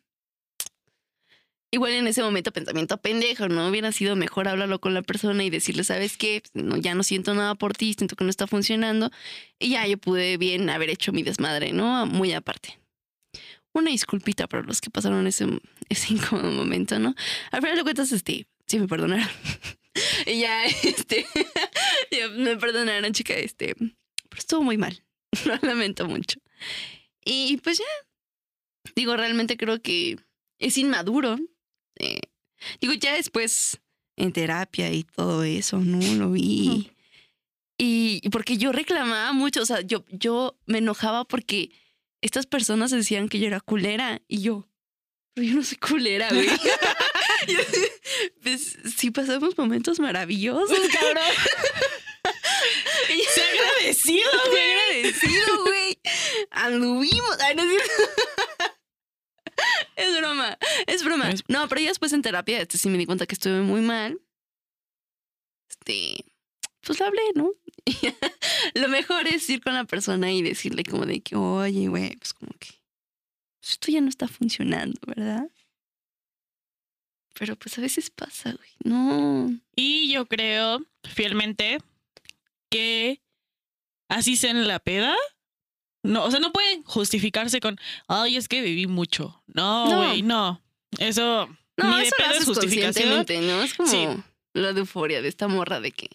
[1.73, 3.67] Igual en ese momento pensamiento pendejo, ¿no?
[3.67, 6.43] Hubiera sido mejor hablarlo con la persona y decirle, ¿sabes qué?
[6.53, 9.09] Ya no siento nada por ti, siento que no está funcionando.
[9.57, 12.05] Y ya yo pude bien haber hecho mi desmadre, ¿no?
[12.05, 12.77] Muy aparte.
[13.71, 15.47] Una disculpita para los que pasaron ese,
[15.89, 17.15] ese incómodo momento, ¿no?
[17.49, 19.27] Al final de cuentas, este, sí me perdonaron.
[20.27, 21.25] y ya, este,
[22.37, 25.03] me perdonaron, chica, este, pero estuvo muy mal.
[25.45, 26.39] Lo lamento mucho.
[27.25, 30.19] Y pues ya, digo, realmente creo que
[30.59, 31.39] es inmaduro.
[31.99, 32.19] Eh,
[32.81, 33.79] digo, ya después
[34.15, 35.99] en terapia y todo eso, ¿no?
[36.15, 36.91] Lo vi.
[37.77, 41.71] Y, y porque yo reclamaba mucho, o sea, yo, yo me enojaba porque
[42.21, 44.67] estas personas decían que yo era culera y yo,
[45.33, 46.47] pero yo no soy culera, güey.
[48.41, 51.23] Pues sí pasamos momentos maravillosos, cabrón.
[53.33, 54.71] ¡Se agradecido, Estoy güey!
[54.71, 55.99] agradecido, güey.
[56.51, 57.37] Anduvimos.
[57.41, 57.81] Ay, no es.
[59.95, 61.29] Es broma, es broma.
[61.47, 64.19] No, pero ya después en terapia, este sí me di cuenta que estuve muy mal.
[65.69, 66.25] Este,
[66.81, 67.51] pues hablé, ¿no?
[68.75, 72.33] lo mejor es ir con la persona y decirle como de que, oye, güey, pues
[72.33, 72.69] como que
[73.63, 75.49] pues esto ya no está funcionando, ¿verdad?
[77.33, 78.69] Pero pues a veces pasa, güey.
[78.83, 79.57] No.
[79.73, 81.77] Y yo creo fielmente
[82.69, 83.21] que
[84.09, 85.15] así sea en la peda.
[86.03, 89.41] No, o sea, no pueden justificarse con, ay, es que viví mucho.
[89.47, 90.61] No, güey, no.
[90.99, 93.25] Eso No, ni de eso lo es justificación.
[93.47, 93.63] ¿no?
[93.63, 94.05] Es como Sí.
[94.53, 96.09] la de euforia de esta morra de que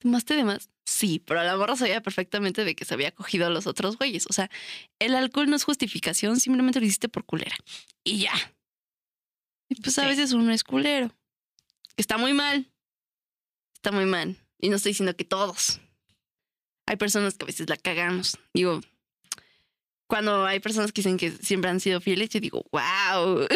[0.00, 0.68] tomaste de más.
[0.84, 4.26] Sí, pero la morra sabía perfectamente de que se había cogido a los otros güeyes.
[4.28, 4.50] O sea,
[4.98, 7.56] el alcohol no es justificación, simplemente lo hiciste por culera.
[8.04, 8.32] Y ya.
[9.68, 11.08] Y pues a veces uno es culero.
[11.96, 12.70] Que está muy mal.
[13.74, 14.36] Está muy mal.
[14.60, 15.80] Y no estoy diciendo que todos.
[16.86, 18.38] Hay personas que a veces la cagamos.
[18.54, 18.80] Digo,
[20.06, 23.46] cuando hay personas que dicen que siempre han sido fieles, yo digo, wow,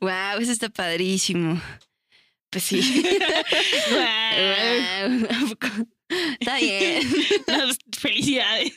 [0.00, 1.60] wow, eso está padrísimo.
[2.50, 2.80] Pues sí.
[5.30, 5.68] ¿a poco?
[6.40, 7.02] Está bien.
[7.46, 8.72] Las felicidades.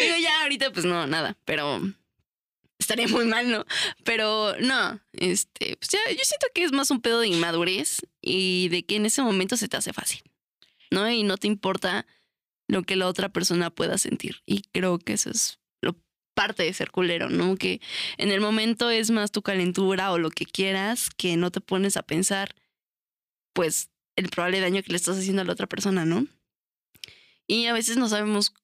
[0.00, 1.80] Digo, ya ahorita, pues no, nada, pero
[2.78, 3.64] estaría muy mal, ¿no?
[4.02, 8.68] Pero no, este, pues ya, yo siento que es más un pedo de inmadurez y
[8.68, 10.22] de que en ese momento se te hace fácil,
[10.90, 11.08] ¿no?
[11.08, 12.06] Y no te importa
[12.68, 14.42] lo que la otra persona pueda sentir.
[14.46, 15.96] Y creo que eso es lo
[16.34, 17.56] parte de ser culero, ¿no?
[17.56, 17.80] Que
[18.16, 21.96] en el momento es más tu calentura o lo que quieras, que no te pones
[21.96, 22.54] a pensar,
[23.52, 26.26] pues, el probable daño que le estás haciendo a la otra persona, ¿no?
[27.46, 28.54] Y a veces no sabemos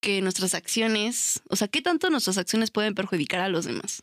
[0.00, 4.02] que nuestras acciones, o sea, qué tanto nuestras acciones pueden perjudicar a los demás.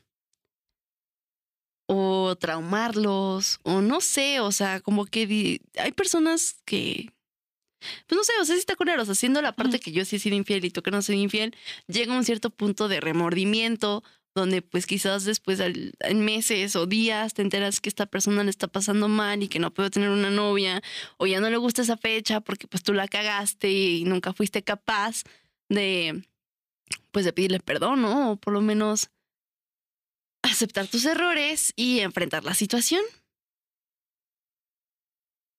[1.87, 7.13] O traumarlos, o no sé, o sea, como que hay personas que,
[8.07, 10.03] pues no sé, o sea, si está culero, o sea, haciendo la parte que yo
[10.05, 11.55] sí he sido infiel y tú que no soy infiel,
[11.87, 14.03] llega un cierto punto de remordimiento
[14.35, 18.51] donde pues quizás después al- en meses o días te enteras que esta persona le
[18.51, 20.81] está pasando mal y que no puede tener una novia
[21.17, 24.61] o ya no le gusta esa fecha porque pues tú la cagaste y nunca fuiste
[24.63, 25.23] capaz
[25.69, 26.23] de
[27.11, 28.31] pues de pedirle perdón, ¿no?
[28.33, 29.09] O por lo menos
[30.43, 33.01] aceptar tus errores y enfrentar la situación.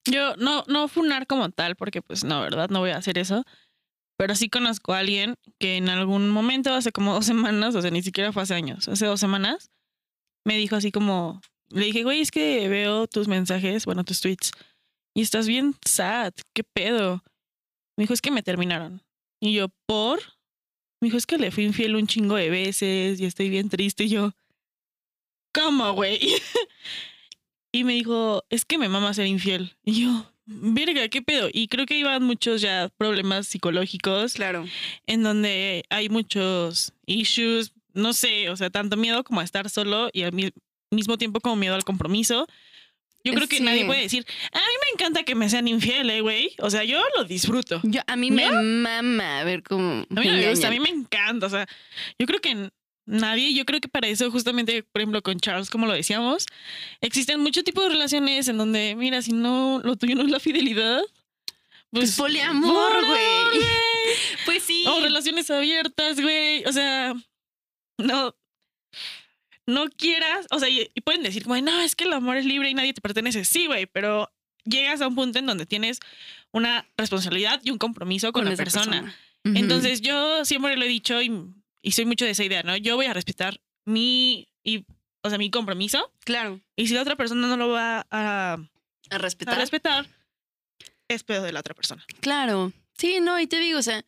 [0.05, 2.71] Yo no, no funar como tal, porque pues no, ¿verdad?
[2.71, 3.45] No voy a hacer eso.
[4.19, 7.91] Pero sí conozco a alguien que en algún momento, hace como dos semanas, o sea,
[7.91, 9.71] ni siquiera fue hace años, hace dos semanas,
[10.45, 14.53] me dijo así como, le dije, güey, es que veo tus mensajes, bueno, tus tweets,
[15.15, 17.23] y estás bien sad, ¿qué pedo?
[17.97, 19.03] Me dijo, es que me terminaron.
[19.41, 20.21] Y yo, ¿por?
[21.01, 24.05] Me dijo, es que le fui infiel un chingo de veces y estoy bien triste.
[24.05, 24.33] Y yo,
[25.53, 26.21] ¿cómo, güey?
[27.73, 29.77] y me dijo, es que me mama ser infiel.
[29.85, 31.49] Y yo, verga, ¿qué pedo?
[31.53, 34.67] Y creo que iban muchos ya problemas psicológicos Claro.
[35.07, 40.09] en donde hay muchos issues, no sé, o sea, tanto miedo como a estar solo
[40.13, 40.53] y al mi-
[40.91, 42.47] mismo tiempo como miedo al compromiso.
[43.25, 43.63] Yo creo que Sí.
[43.65, 46.55] nadie puede decir, a mí me encanta que me sean infiel, eh, güey.
[46.61, 47.81] O sea, yo lo disfruto.
[47.83, 50.07] Yo, a mí me mama ver cómo.
[50.09, 51.47] A mí me gusta, a mí me encanta.
[51.47, 51.67] O sea,
[52.19, 52.71] yo creo que
[53.09, 56.47] nadie, yo creo que para eso, justamente, por ejemplo, con Charles, como lo decíamos,
[57.01, 60.41] existen muchos tipos de relaciones en donde, mira, si no, lo tuyo no es la
[60.41, 61.01] fidelidad.
[61.91, 63.65] Pues poliamor, poliamor, güey.
[64.45, 64.85] Pues sí.
[64.87, 66.65] O relaciones abiertas, güey.
[66.65, 67.15] O sea,
[67.99, 68.35] no.
[69.67, 70.47] No quieras.
[70.51, 72.75] O sea, y, y pueden decir, como, no, es que el amor es libre y
[72.75, 73.45] nadie te pertenece.
[73.45, 74.31] Sí, güey, pero
[74.65, 76.01] llegas a un punto en donde tienes
[76.53, 79.15] una responsabilidad y un compromiso con, la esa persona.
[79.45, 79.59] Ujú.
[79.59, 81.31] Entonces, yo siempre lo he dicho y,
[81.83, 82.77] y soy mucho de esa idea, ¿no?
[82.77, 84.85] Yo voy a respetar mi, y,
[85.23, 86.13] o sea, mi compromiso.
[86.25, 86.61] Claro.
[86.77, 88.59] Y si la otra persona no lo va a, A
[89.11, 89.57] a respetar.
[89.59, 90.07] respetar,
[91.09, 92.05] es pedo de la otra persona.
[92.21, 92.73] Claro.
[92.97, 94.05] Sí, no, y te digo, o sea,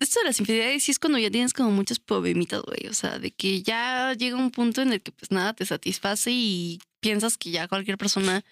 [0.00, 2.88] esto de las infidelidades sí es cuando ya tienes como muchos problemitas, güey.
[2.88, 6.30] O sea, de que ya llega un punto en el que pues nada te satisface
[6.32, 8.44] y piensas que ya cualquier persona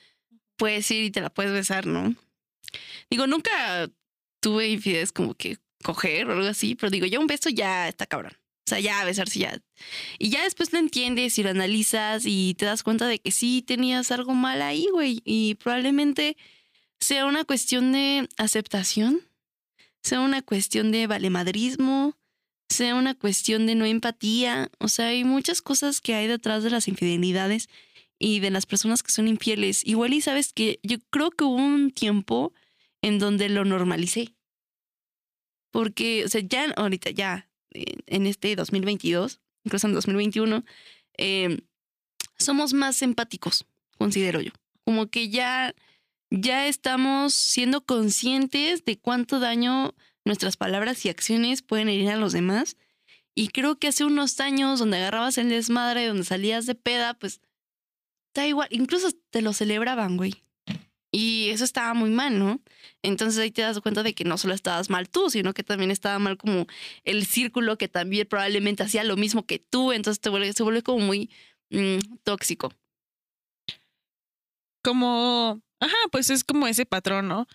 [0.57, 2.15] puedes ir y te la puedes besar, ¿no?
[3.11, 3.91] Digo, nunca
[4.41, 8.07] tuve infidelidades como que coger o algo así, pero digo, ya un beso ya está
[8.07, 8.33] cabrón.
[8.35, 9.59] O sea, ya besarse ya.
[10.19, 13.63] Y ya después lo entiendes y lo analizas y te das cuenta de que sí
[13.63, 15.23] tenías algo mal ahí, güey.
[15.25, 16.37] Y probablemente
[17.01, 19.23] sea una cuestión de aceptación,
[20.03, 22.19] sea una cuestión de valemadrismo,
[22.69, 24.71] sea una cuestión de no empatía.
[24.79, 27.71] O sea, hay muchas cosas que hay detrás de las infidelidades
[28.19, 29.83] y de las personas que son infieles.
[29.87, 32.53] Igual y sabes que yo creo que hubo un tiempo
[33.01, 34.35] en donde lo normalicé.
[35.79, 40.65] Porque, o sea, ya ahorita, ya eh, en este 2022, incluso en 2021,
[41.19, 41.61] eh,
[42.37, 43.65] somos más empáticos,
[43.97, 44.51] considero yo.
[44.85, 45.77] Como que ya,
[46.33, 52.33] ya estamos siendo conscientes de cuánto daño nuestras palabras y acciones pueden herir a los
[52.33, 52.77] demás.
[53.37, 57.41] Y creo que hace unos años, donde agarrabas el desmadre, donde salías de peda, pues
[58.35, 60.43] da igual, incluso te lo celebraban, güey.
[61.11, 62.61] Y eso estaba muy mal, ¿no?
[63.03, 65.91] Entonces ahí te das cuenta de que no solo estabas mal tú, sino que también
[65.91, 66.67] estaba mal como
[67.05, 69.93] el círculo que también probablemente hacía lo mismo que tú.
[69.93, 71.31] Entonces te vuelve, se vuelve como muy
[71.71, 72.73] mm, tóxico.
[74.83, 77.47] como, ajá, pues es como ese patrón, ¿no?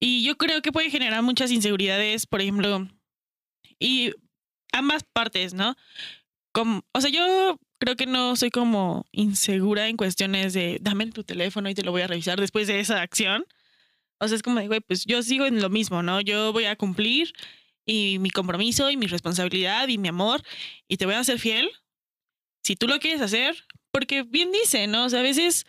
[0.00, 2.88] Y yo creo que puede generar muchas inseguridades, por ejemplo,
[3.80, 4.14] y
[4.72, 5.76] ambas partes, ¿no?
[6.52, 11.24] Como, o sea, yo creo que no soy como insegura en cuestiones de dame tu
[11.24, 13.46] teléfono y te lo voy a revisar después de esa acción.
[14.18, 16.20] O sea, es como de, güey, pues yo sigo en lo mismo, ¿no?
[16.20, 17.32] Yo voy a cumplir
[17.86, 20.42] y mi compromiso y mi responsabilidad y mi amor
[20.88, 21.70] y te voy a ser fiel
[22.62, 25.06] si tú lo quieres hacer, porque bien dice, ¿no?
[25.06, 25.64] O sea, a veces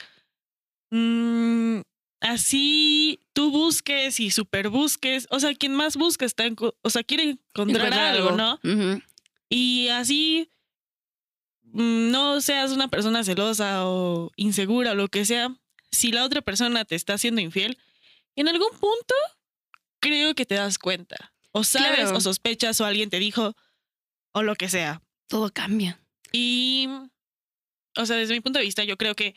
[0.90, 1.80] mm,
[2.20, 7.04] así tú busques y super busques, o sea, quien más busca está, en o sea,
[7.04, 8.60] quiere encontrar, Encontrar algo, ¿no?
[8.64, 9.02] Ujú.
[9.50, 10.50] Y así
[11.74, 15.56] no seas una persona celosa o insegura o lo que sea,
[15.92, 17.78] si la otra persona te está haciendo infiel,
[18.36, 19.16] en algún punto
[20.00, 21.34] creo que te das cuenta.
[21.52, 22.18] O sabes, Claro.
[22.18, 23.56] o sospechas, o alguien te dijo,
[24.34, 25.02] o lo que sea.
[25.28, 26.00] Todo cambia.
[26.32, 26.88] Y,
[27.98, 29.36] o sea, desde mi punto de vista, yo creo que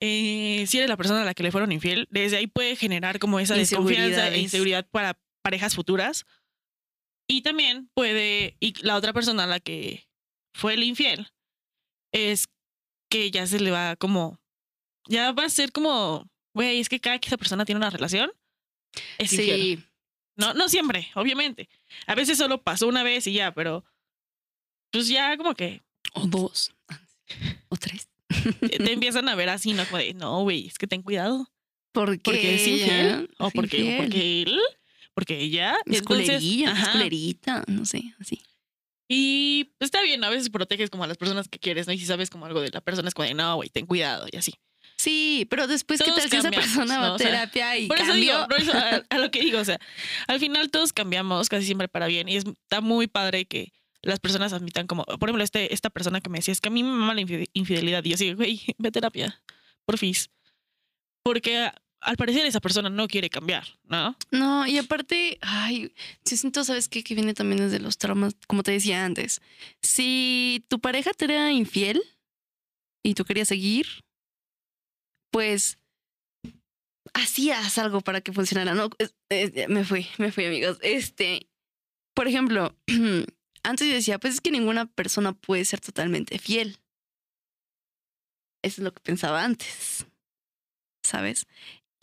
[0.00, 3.18] eh, si eres la persona a la que le fueron infiel, desde ahí puede generar
[3.18, 6.26] como esa desconfianza e inseguridad para parejas futuras.
[7.26, 10.06] Y también puede, y la otra persona a la que
[10.54, 11.30] fue el infiel,
[12.12, 12.46] es
[13.10, 14.40] que ya se le va como,
[15.08, 18.32] ya va a ser como, güey, es que cada que esa persona tiene una relación,
[19.18, 19.60] es infiel.
[19.60, 19.84] Sí.
[20.36, 21.68] No, no siempre, obviamente.
[22.06, 23.84] A veces solo pasó una vez y ya, pero
[24.90, 25.82] pues ya como que
[26.14, 26.72] O dos.
[27.68, 28.08] O tres.
[28.60, 29.84] te te empiezan a ver así, ¿no?
[29.86, 31.48] Como de, no, güey, es que ten cuidado.
[31.92, 33.30] ¿Por qué Porque es ella infiel.
[33.38, 33.96] O porque, infiel?
[33.98, 34.60] porque él,
[35.14, 35.76] porque ella.
[35.86, 38.42] Es Entonces, culerilla, es culerita, no sé, así.
[39.08, 41.92] Y pues, está bien, a veces proteges como a las personas que quieres, ¿no?
[41.92, 44.26] Y si sabes como algo de la persona es como de, no, güey, ten cuidado
[44.30, 44.54] y así.
[44.96, 47.12] Sí, pero después, ¿qué Todos tal si esa persona va ¿no?
[47.12, 49.58] a O sea, terapia y Por eso digo, por eso a, a lo que digo,
[49.58, 49.78] o sea,
[50.28, 54.20] al final todos cambiamos casi siempre para bien y es, está muy padre que las
[54.20, 56.82] personas admitan como, por ejemplo, este, esta persona que me decía, es que a mí
[56.82, 59.42] me mama la infi- infidelidad y yo sí, güey, ve a terapia,
[59.86, 60.30] porfis.
[61.22, 61.70] Porque
[62.04, 64.16] al parecer esa persona no quiere cambiar, ¿no?
[64.30, 65.92] No, y aparte, ay,
[66.24, 67.02] yo siento, ¿sabes qué?
[67.02, 69.40] Que viene también desde los traumas, como te decía antes.
[69.82, 72.02] Si tu pareja te era infiel
[73.02, 73.86] y tú querías seguir,
[75.30, 75.78] pues
[77.14, 78.90] hacías algo para que funcionara, ¿no?
[79.68, 80.78] Me fui, me fui, amigos.
[80.82, 81.48] Este,
[82.14, 82.76] por ejemplo,
[83.62, 86.78] antes yo decía, pues es que ninguna persona puede ser totalmente fiel.
[88.62, 90.06] Eso es lo que pensaba antes,
[91.04, 91.46] ¿sabes?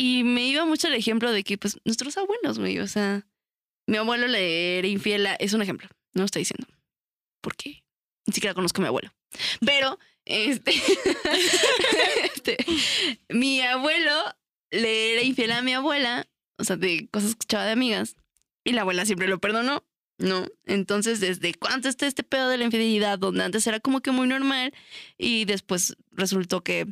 [0.02, 3.28] Y me iba mucho el ejemplo de que, pues, nuestros abuelos, güey, o sea,
[3.88, 6.66] mi abuelo le era infiel, a- es un ejemplo, no lo estoy diciendo,
[7.40, 7.84] porque
[8.26, 9.14] ni siquiera conozco a mi abuelo.
[9.64, 10.74] Pero, este,
[12.24, 12.58] este,
[13.30, 14.12] mi abuelo
[14.72, 18.16] le era infiel a mi abuela, o sea, de cosas que escuchaba de amigas,
[18.64, 19.84] y la abuela siempre lo perdonó,
[20.18, 20.48] ¿no?
[20.66, 23.20] Entonces, ¿desde cuánto está este pedo de la infidelidad?
[23.20, 24.74] Donde antes era como que muy normal,
[25.18, 26.88] y después resultó que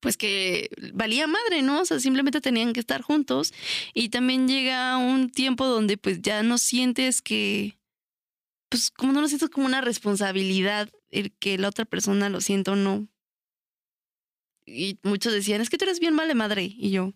[0.00, 1.80] pues que valía madre, ¿no?
[1.80, 3.52] O sea, simplemente tenían que estar juntos
[3.94, 7.78] y también llega un tiempo donde pues ya no sientes que,
[8.68, 12.72] pues como no lo sientes como una responsabilidad el que la otra persona lo sienta
[12.72, 13.08] o no.
[14.66, 16.74] Y muchos decían, es que tú eres bien vale madre.
[16.76, 17.14] Y yo,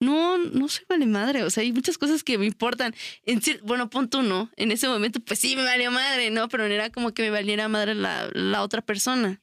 [0.00, 1.42] no, no soy vale madre.
[1.42, 2.94] O sea, hay muchas cosas que me importan.
[3.24, 4.50] En bueno, pon tú, ¿no?
[4.56, 6.48] En ese momento, pues sí me valió madre, ¿no?
[6.48, 9.42] Pero no era como que me valiera madre la, la otra persona.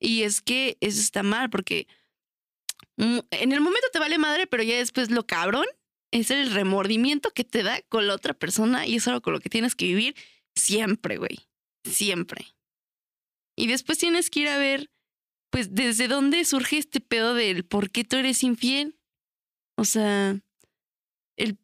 [0.00, 1.86] Y es que eso está mal porque
[2.96, 5.66] en el momento te vale madre, pero ya después lo cabrón
[6.12, 9.40] es el remordimiento que te da con la otra persona y es algo con lo
[9.40, 10.14] que tienes que vivir
[10.54, 11.48] siempre, güey.
[11.84, 12.54] Siempre.
[13.56, 14.90] Y después tienes que ir a ver,
[15.50, 18.98] pues, desde dónde surge este pedo del por qué tú eres infiel.
[19.76, 20.38] O sea,
[21.36, 21.58] el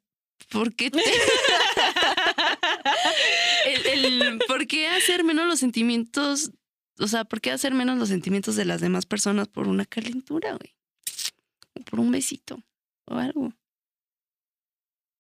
[0.50, 0.90] por qué
[3.92, 6.52] el por qué hacer menos los sentimientos,
[6.98, 10.56] o sea, por qué hacer menos los sentimientos de las demás personas por una calentura,
[10.56, 10.77] güey.
[11.78, 12.62] O por un besito
[13.06, 13.52] o algo.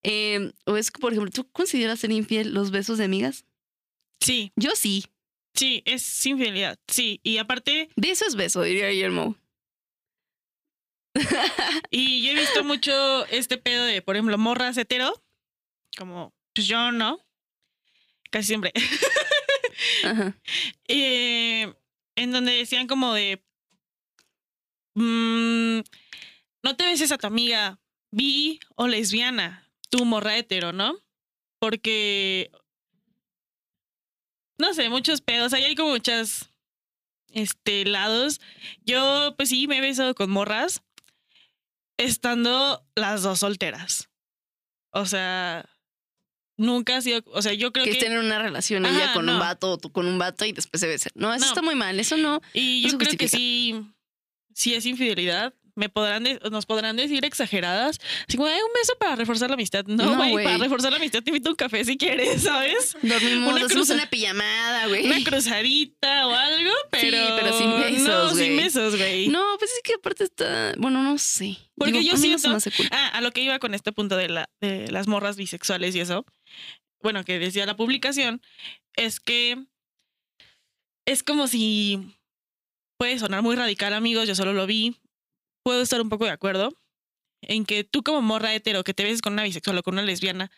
[0.02, 3.44] Eh, o es por ejemplo, ¿tú consideras ser infiel los besos de amigas?
[4.20, 5.04] Sí, Yo sí.
[5.54, 6.78] sí, es infidelidad.
[6.88, 9.36] Sí, y aparte, Beso es beso, diría Guillermo.
[11.90, 15.12] y yo he visto mucho este pedo de, por ejemplo, morras hetero,
[15.96, 17.20] como, pues yo no,
[18.30, 18.72] casi siempre.
[20.04, 20.36] Ajá.
[20.88, 21.72] eh,
[22.16, 23.42] en donde decían como de
[24.94, 25.80] mm,
[26.62, 27.78] no te beses a tu amiga
[28.10, 30.96] bi o lesbiana, tu morra hetero, ¿no?
[31.58, 32.50] Porque
[34.58, 36.50] no sé, muchos pedos, ahí hay como muchas
[37.30, 38.40] este lados.
[38.84, 40.82] Yo pues sí me he besado con morras
[41.96, 44.08] estando las dos solteras.
[44.90, 45.68] O sea,
[46.56, 49.12] nunca ha sido, o sea, yo creo Que que, es tener una relación Ajá, ella
[49.12, 49.34] con no.
[49.34, 51.12] un vato o tú con un vato y después se besan.
[51.14, 51.48] No, eso No.
[51.50, 51.98] está muy mal.
[52.00, 52.40] Eso no.
[52.54, 53.80] Y yo creo que sí,
[54.54, 55.54] sí es infidelidad.
[55.78, 57.98] Me podrán nos podrán decir exageradas.
[58.28, 59.84] Así como, "Ay, un beso para reforzar la amistad.
[59.86, 62.96] No, güey, para reforzar la amistad te invito a un café si quieres, ¿sabes?
[63.02, 65.06] Dormimos, Una hacemos cruza- una pijamada, güey.
[65.06, 67.16] Una cruzadita o algo, pero.
[67.40, 69.28] pero sin besos, No, sin besos, güey.
[69.28, 70.74] No, pues es que aparte está.
[70.78, 71.56] Bueno, no sé.
[71.76, 72.88] Porque yo no siento- cool.
[72.90, 76.00] Ah, a lo que iba con este punto de, la, de las morras bisexuales y
[76.00, 76.26] eso.
[77.00, 78.42] Bueno, que decía la publicación,
[78.96, 79.64] es que
[81.06, 82.00] es como si
[82.98, 84.26] puede sonar muy radical, amigos.
[84.26, 84.96] Yo solo lo vi.
[85.62, 86.72] Puedo estar un poco de acuerdo
[87.42, 90.02] en que tú, como morra hetero, que te beses con una bisexual o con una
[90.02, 90.50] lesbiana,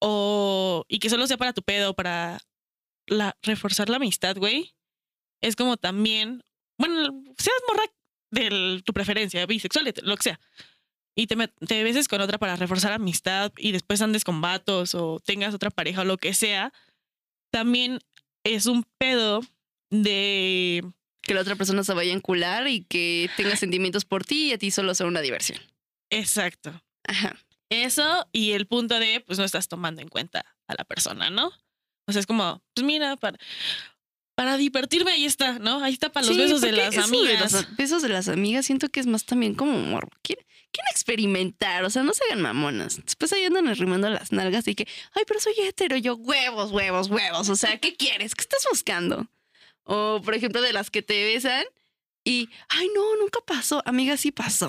[0.00, 2.38] o y que solo sea para tu pedo, para
[3.42, 4.74] reforzar la amistad, güey,
[5.40, 6.42] es como también,
[6.78, 7.84] bueno, seas morra
[8.32, 10.40] de tu preferencia, bisexual, hetero, lo que sea
[11.16, 11.36] y te,
[11.66, 15.70] te beses con otra para reforzar amistad y después andes con vatos o tengas otra
[15.70, 16.72] pareja o lo que sea,
[17.50, 18.00] también
[18.44, 19.40] es un pedo
[19.90, 20.84] de
[21.26, 24.52] Que la otra persona se vaya a encular y que tenga sentimientos por ti y
[24.52, 25.58] a ti solo sea una diversión.
[26.10, 26.80] exacto.
[27.08, 27.36] Ajá.
[27.68, 31.50] Eso y el punto de, pues no estás tomando en cuenta a la persona, ¿no?
[32.08, 33.36] O sea, es como, pues mira, para,
[34.36, 35.82] para divertirme ahí está, ¿no?
[35.82, 37.52] Ahí está para los Sí, besos de las amigas.
[37.52, 40.10] los besos de las amigas siento que es más también como morbo.
[40.22, 43.00] Quieren, quieren experimentar, o sea, no se hagan mamonas.
[43.04, 45.96] Después ahí andan arrimando las nalgas y que, ay, pero soy hetero.
[45.96, 47.48] Yo, huevos, huevos, huevos.
[47.48, 48.34] O sea, ¿qué quieres?
[48.36, 49.26] ¿Qué estás buscando?
[49.86, 51.64] O, por ejemplo, de las que te besan
[52.24, 53.82] y, ay, no, nunca pasó.
[53.86, 54.68] Amiga, sí pasó.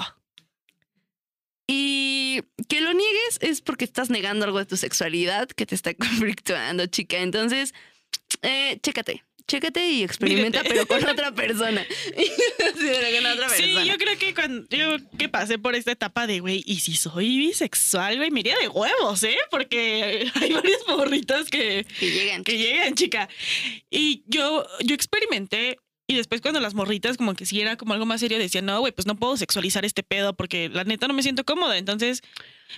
[1.68, 5.94] Y que lo niegues es porque estás negando algo de tu sexualidad que te está
[5.96, 7.18] conflictuando, chica.
[7.18, 7.74] Entonces,
[8.44, 11.86] eh, chécate, chécate y experimenta, pero con otra persona.
[12.78, 13.86] Sí, pero con otra Sí, persona.
[13.86, 17.38] yo creo que cuando yo que pasé por esta etapa de, güey, y si soy
[17.38, 19.38] bisexual, güey, me iría de huevos, ¿eh?
[19.50, 22.44] Porque hay varias morritas que, Que llegan.
[22.44, 23.30] que llegan, chica.
[23.90, 25.78] Y yo, yo experimenté
[26.10, 28.80] y después cuando las morritas como que si era como algo más serio decían, no,
[28.80, 31.78] güey, pues no puedo sexualizar este pedo porque la neta no me siento cómoda.
[31.78, 32.22] Entonces,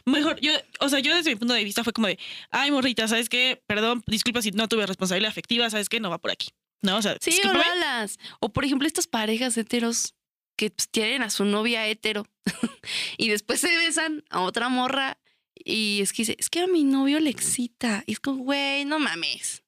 [0.05, 2.17] mejor, yo, o sea, yo desde mi punto de vista fue como de,
[2.49, 3.61] ay, morrita, ¿sabes qué?
[3.67, 5.99] Perdón, disculpa si no tuve responsabilidad afectiva, ¿sabes qué?
[5.99, 6.47] No va por aquí.
[6.82, 7.63] No, o sea, Sí, o discúlpame.
[7.63, 8.17] hablas.
[8.39, 10.15] O por ejemplo, estas parejas heteros
[10.55, 12.25] que pues, tienen a su novia hetero
[13.17, 15.17] y después se besan a otra morra
[15.55, 18.03] y es que dice, es que a mi novio le excita.
[18.07, 19.63] Y es como, güey, no mames.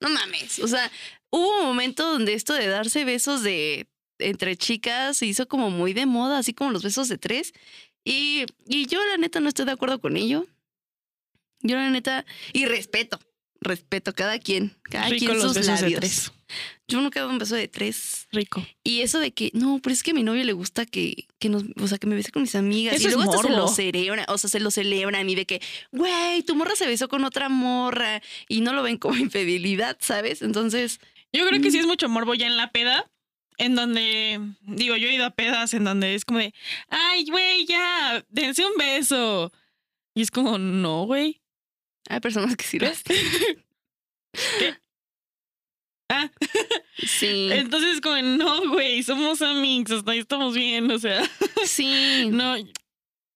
[0.00, 0.58] No mames.
[0.58, 0.90] O sea,
[1.30, 5.94] hubo un momento donde esto de darse besos de entre chicas se hizo como muy
[5.94, 7.52] de moda, así como los besos de tres.
[8.04, 10.46] Y, y yo la neta no estoy de acuerdo con ello.
[11.62, 13.20] Yo la neta, y respeto,
[13.60, 16.00] respeto cada quien, cada Rico quien sus labios.
[16.00, 16.32] tres.
[16.88, 18.26] Yo nunca he dado un beso de tres.
[18.32, 18.66] Rico.
[18.82, 21.48] Y eso de que, no, pero es que a mi novio le gusta que, que
[21.48, 22.96] nos, o sea, que me bese con mis amigas.
[22.96, 25.62] Eso y luego hasta se lo celebran, o sea, se lo celebran y de que,
[25.92, 30.42] güey, tu morra se besó con otra morra y no lo ven como infidelidad, ¿sabes?
[30.42, 30.98] Entonces,
[31.32, 31.80] Yo creo que sí Mm.
[31.80, 33.08] es mucho morbo ya en la peda,
[33.56, 36.52] en donde, digo, yo he ido a pedas en donde es como de,
[36.88, 39.52] ay, güey, ya, dense un beso.
[40.14, 41.39] Y es como, no, güey.
[42.08, 43.16] Hay personas que sí lo hacen.
[46.12, 46.28] Ah,
[46.98, 51.22] Sí, entonces es como, no, güey, somos amigos, hasta ahí estamos bien, o sea,
[51.64, 52.28] sí.
[52.32, 52.56] no.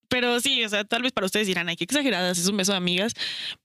[0.09, 2.71] Pero sí, o sea, tal vez para ustedes dirán, ay, qué exageradas, es un beso
[2.71, 3.13] de amigas.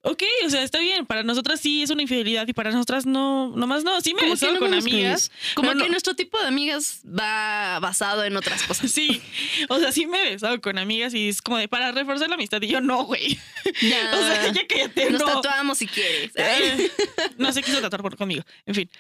[0.03, 3.53] Ok, o sea, está bien, para nosotras sí es una infidelidad y para nosotras no,
[3.57, 5.31] nomás no, sí me besado no con amigas.
[5.55, 5.89] Como que no.
[5.89, 8.91] nuestro tipo de amigas va basado en otras cosas.
[8.91, 9.23] Sí,
[9.69, 12.35] o sea, sí me he besado con amigas y es como de para reforzar la
[12.35, 12.61] amistad.
[12.63, 13.39] Y yo, no, güey.
[13.83, 15.27] Ya, O sea, ya cállate, nos no.
[15.27, 16.33] tatuamos si quieres.
[16.35, 16.91] Eh,
[17.39, 18.43] no se quiso tatuar conmigo.
[18.67, 18.91] En fin.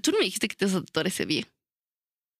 [0.00, 1.46] Tú no me dijiste que te vas a tatuar ese bien.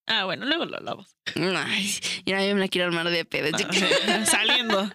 [0.07, 1.17] Ah, bueno, luego lo hablamos.
[1.37, 1.95] Ay,
[2.27, 3.51] ya yo me la quiero armar de pedo.
[3.51, 4.93] No, sea, saliendo.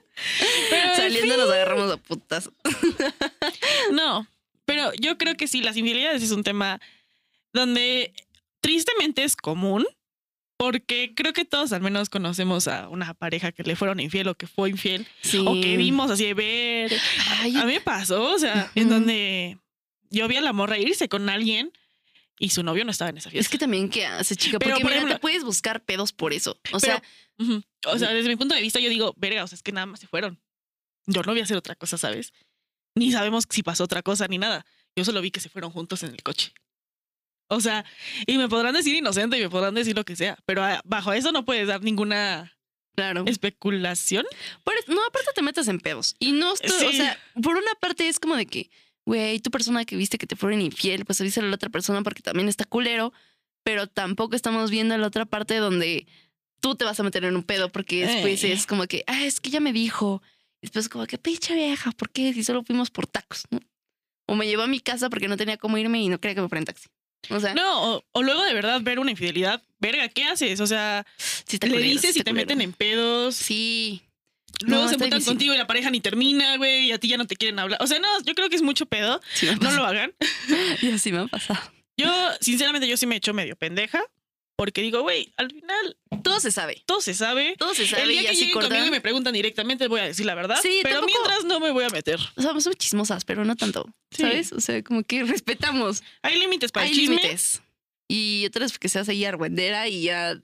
[0.70, 2.50] Pero, Saliendo nos agarramos a putas.
[3.92, 4.28] No,
[4.66, 6.80] pero yo creo que sí, las infidelidades es un tema
[7.54, 8.14] donde
[8.62, 9.86] tristemente es común.
[10.60, 14.34] Porque creo que todos al menos conocemos a una pareja que le fueron infiel o
[14.34, 15.38] que fue infiel Sí.
[15.46, 16.92] o que vimos así de ver.
[17.42, 19.60] Ay, A mí me pasó, o sea, en donde
[20.10, 21.72] yo vi a la morra irse con alguien
[22.40, 23.46] y su novio no estaba en esa fiesta.
[23.48, 24.60] es que también qué hace, chica.
[24.60, 26.60] Pero, Porque por mira, ejemplo- te puedes buscar pedos por eso.
[26.72, 27.02] O sea.
[27.86, 29.86] O sea, desde mi punto de vista, yo digo, verga, o sea, es que nada
[29.86, 30.42] más se fueron.
[31.06, 32.34] Yo no voy a hacer otra cosa, ¿sabes?
[32.96, 34.66] Ni sabemos si pasó otra cosa ni nada.
[34.96, 36.52] Yo solo vi que se fueron juntos en el coche.
[37.50, 37.86] O sea,
[38.26, 41.14] y me podrán decir inocente y me podrán decir lo que sea, pero ah, bajo
[41.14, 42.58] eso no puedes dar ninguna
[42.96, 43.24] claro.
[43.28, 44.26] especulación.
[44.64, 46.16] Por- no, aparte te metes en pedos.
[46.20, 48.70] Y no estoy, o sea, por una parte es como de que,
[49.08, 52.04] güey, tu persona que viste que te fueron infiel, pues avísale a la otra persona
[52.04, 53.14] porque también está culero.
[53.64, 56.06] Pero tampoco estamos viendo la otra parte donde
[56.60, 58.52] tú te vas a meter en un pedo porque después Eh.
[58.54, 60.22] es como que, ah, es que ya me dijo.
[60.62, 62.34] Después como que, pinche vieja, ¿por qué?
[62.34, 63.60] Si solo fuimos por tacos, ¿no?
[64.28, 66.42] O me llevó a mi casa porque no tenía cómo irme y no quería que
[66.42, 66.88] me fuera en taxi.
[67.30, 70.60] O sea, No, o, o luego de verdad ver una infidelidad, verga, ¿qué haces?
[70.60, 73.36] O sea, sí está le dices sí está te meten en pedos.
[73.36, 74.02] Sí.
[74.66, 75.32] Luego No, se juntan difícil.
[75.34, 77.82] contigo y la pareja ni termina, güey, y a ti ya no te quieren hablar.
[77.82, 79.22] O sea, no, yo creo que es mucho pedo.
[79.34, 80.14] Sí No lo hagan.
[80.82, 81.60] Y así me ha pasado.
[81.98, 84.04] Yo, sinceramente, yo sí me he hecho medio pendeja.
[84.60, 86.82] Porque digo, güey, al final Todo se sabe.
[86.88, 87.56] todo se sabe.
[87.60, 88.70] Todo se sabe el día y que así lleguen cortan.
[88.72, 90.58] conmigo y me preguntan directamente, voy a decir la verdad.
[90.64, 92.20] Sí, pero tampoco- mientras no me voy a meter.
[92.36, 93.86] O sea, somos chismosas, pero no tanto.
[94.10, 94.24] Sí.
[94.24, 94.52] ¿Sabes?
[94.54, 96.02] O sea, como que respetamos.
[96.24, 97.18] Hay límites para Hay el chisme.
[97.18, 97.62] límites.
[98.08, 100.40] Y otras que seas ahí argüendera y ya.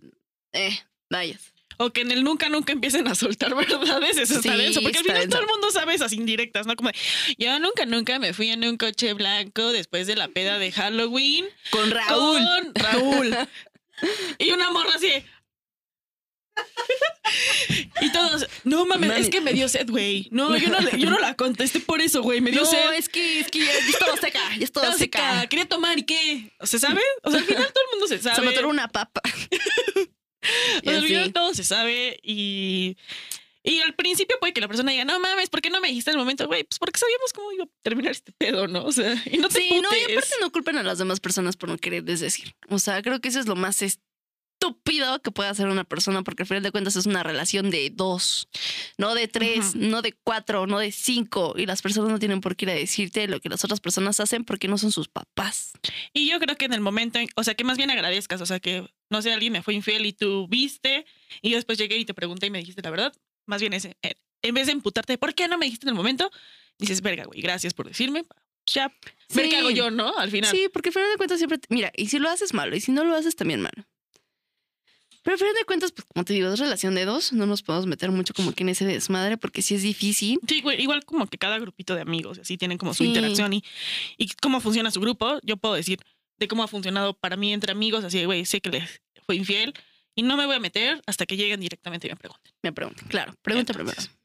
[0.51, 0.77] Eh,
[1.09, 1.52] vayas.
[1.77, 4.17] O que en el nunca, nunca empiecen a soltar verdades.
[4.17, 4.81] Eso está Sí, denso.
[4.81, 6.75] Porque al está final todo el mundo sabe esas indirectas, ¿no?
[6.75, 6.95] Como de,
[7.37, 11.45] yo nunca, nunca me fui en un coche blanco después de la peda de Halloween.
[11.71, 12.39] Con Raúl.
[12.43, 13.35] Con Raúl.
[14.39, 15.09] y una morra así.
[18.01, 20.27] Y todos, no mames, es que me dio sed, güey.
[20.31, 22.41] No, yo no, yo no la contesté por eso, güey.
[22.41, 22.93] Me dio No, sed.
[22.95, 25.33] es que, es que ya, ya estaba seca, ya estaba seca.
[25.35, 26.51] seca, Quería tomar y qué.
[26.63, 27.01] ¿Se sabe?
[27.23, 28.35] O sea, al final todo el mundo se sabe.
[28.35, 29.21] Se me atoró una papa.
[31.33, 32.97] Todo se sabe y.
[33.65, 36.09] Y al principio puede que la persona diga, no mames, ¿por qué no me dijiste
[36.11, 36.47] en el momento?
[36.47, 38.83] Güey, pues porque sabíamos cómo iba a terminar este pedo, ¿no?
[38.83, 41.55] O sea, y no te Sí, no, y aparte no culpen a las demás personas
[41.55, 42.53] por no quererles decir.
[42.67, 46.43] O sea, creo que eso es lo más estúpido que puede hacer una persona, porque
[46.43, 48.49] al final de cuentas es una relación de dos,
[48.97, 51.53] no de tres, no de cuatro, no de cinco.
[51.57, 54.19] Y las personas no tienen por qué ir a decirte lo que las otras personas
[54.19, 55.71] hacen porque no son sus papás.
[56.13, 58.45] Y yo creo que en el momento, en- o sea, que más bien agradezcas, o
[58.45, 61.05] sea, que no sé, alguien me fue infiel y tú viste
[61.41, 63.13] y yo después llegué y te pregunté y me dijiste la verdad,
[63.45, 65.95] más bien ese, eh, en vez de emputarte, ¿por qué no me dijiste en el
[65.95, 66.29] momento?
[66.77, 68.25] Dices, verga, güey, gracias por decirme.
[68.65, 68.91] Ya,
[69.35, 69.75] ver qué hago Sí.
[69.75, 70.17] yo, ¿no?
[70.17, 70.49] Al final.
[70.51, 72.81] Sí, porque al final de cuentas siempre, te- mira, y si lo haces malo, y
[72.81, 73.85] si no lo haces también malo.
[75.21, 77.61] Pero al final de cuentas, pues como te digo, es relación de dos, no nos
[77.63, 80.39] podemos meter mucho como que en ese desmadre porque sí es difícil.
[80.47, 83.07] Sí, güey, igual como que cada grupito de amigos, así tienen como su Sí.
[83.09, 83.63] interacción y,
[84.17, 85.39] y cómo funciona su grupo.
[85.43, 85.99] Yo puedo decir
[86.43, 89.35] de cómo ha funcionado para mí entre amigos, así, de, güey, sé que les fue
[89.35, 89.73] infiel
[90.15, 92.53] y no me voy a meter hasta que lleguen directamente y me pregunten.
[92.61, 94.19] Me preguntan, claro, pregunta Entonces, primero.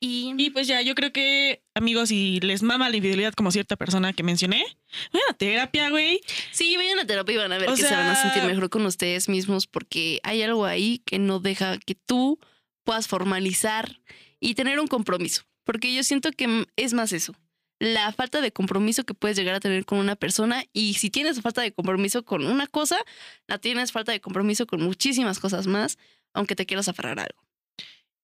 [0.00, 3.74] Y, Y pues ya, yo creo que, amigos, si les mama la infidelidad como cierta
[3.76, 4.64] persona que mencioné,
[5.12, 6.20] vayan a terapia, güey.
[6.52, 8.48] sí, vayan a terapia y van a ver O que se van a sea- sentir
[8.48, 12.38] mejor con ustedes mismos porque hay algo ahí que no deja que tú
[12.84, 14.00] puedas formalizar
[14.38, 15.42] y tener un compromiso.
[15.64, 17.34] Porque yo siento que es más eso.
[17.80, 21.40] La falta de compromiso que puedes llegar a tener con una persona y si tienes
[21.40, 22.98] falta de compromiso con una cosa,
[23.46, 25.96] la tienes falta de compromiso con muchísimas cosas más,
[26.32, 27.40] aunque te quieras aferrar a algo.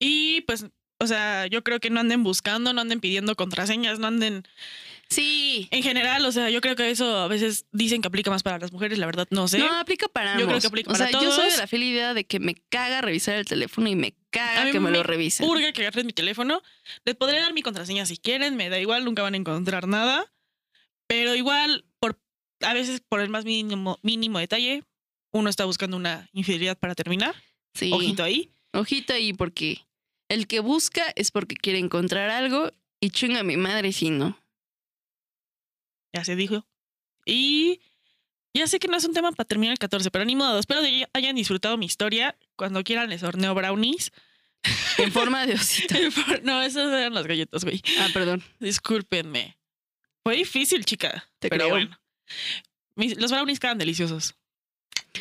[0.00, 0.66] Y pues,
[0.98, 4.44] o sea, yo creo que no anden buscando, no anden pidiendo contraseñas, no anden
[5.10, 5.68] Sí.
[5.70, 8.58] en general, o sea, yo creo que eso a veces dicen que aplica más para
[8.58, 9.58] las mujeres, la verdad no sé.
[9.58, 11.60] No, aplica para Yo creo que aplica o sea, para yo soy de todos.
[11.60, 14.72] la fiel idea de que me caga revisar el teléfono y me caga A mí
[14.72, 15.46] que me, me lo revisen.
[15.46, 16.62] Purga que agarren mi teléfono.
[17.04, 20.30] Les podré dar mi contraseña si quieren, me da igual, nunca van a encontrar nada.
[21.06, 22.20] Pero igual, por
[22.60, 24.84] a veces por el más mínimo, mínimo detalle,
[25.32, 27.34] uno está buscando una infidelidad para terminar.
[27.74, 27.90] Sí.
[27.92, 28.50] Ojito ahí.
[28.72, 29.86] Ojito ahí porque
[30.28, 32.70] el que busca es porque quiere encontrar algo
[33.00, 34.38] y chinga mi madre si no.
[36.12, 36.64] Ya se dijo.
[37.26, 37.80] Y
[38.54, 40.58] ya sé que no es un tema para terminar el 14, pero ni modo.
[40.58, 42.36] Espero que hayan disfrutado mi historia.
[42.56, 44.12] Cuando quieran les horneo brownies.
[44.98, 45.94] En forma de osito.
[46.42, 47.82] no, esas eran las galletas, güey.
[48.00, 48.42] Ah, perdón.
[48.60, 49.56] Discúlpenme.
[50.22, 51.28] Fue difícil, chica.
[51.38, 51.74] Te pero creo.
[51.74, 52.00] bueno.
[52.96, 54.34] Mis- los brownies quedan deliciosos.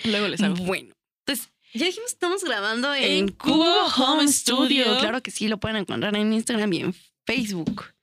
[0.06, 0.56] Luego les hago.
[0.56, 4.86] Bueno, pues ya dijimos que estamos grabando en, En Cubo Home Studio.
[5.00, 7.94] Claro que sí, lo pueden encontrar en Instagram y en Facebook.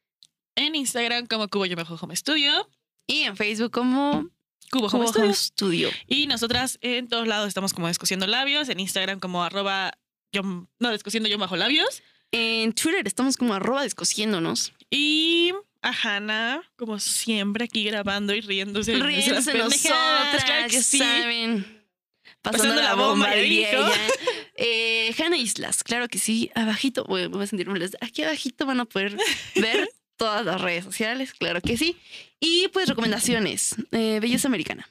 [0.56, 2.68] En Instagram como Cubo Yo Home Studio.
[3.06, 4.28] Y en Facebook como
[4.70, 5.90] Cubo Cubo Home Home Studio.
[5.90, 5.90] Studio.
[6.06, 8.68] Y nosotras en todos lados estamos como descosiendo labios.
[8.68, 9.92] En Instagram como arroba
[10.32, 12.02] yo, no, descosiendo yo bajo labios.
[12.32, 14.72] En Twitter estamos como arroba descosiéndonos.
[14.90, 15.52] Y
[15.82, 18.94] a Hannah, como siempre, aquí grabando y riéndose.
[18.94, 20.98] Riéndose nosotras, claro que sí.
[20.98, 21.80] saben.
[22.42, 23.92] Pasando, Pasando la bomba, bomba, diría ella.
[24.62, 26.50] Eh, Hanna Islas, claro que sí.
[26.54, 29.16] Abajito, voy, voy a sentir un Aquí abajito van a poder
[29.54, 29.88] ver
[30.20, 31.96] todas las redes sociales, claro que sí.
[32.40, 33.74] Y pues recomendaciones.
[33.90, 34.86] Eh, Belleza Americana.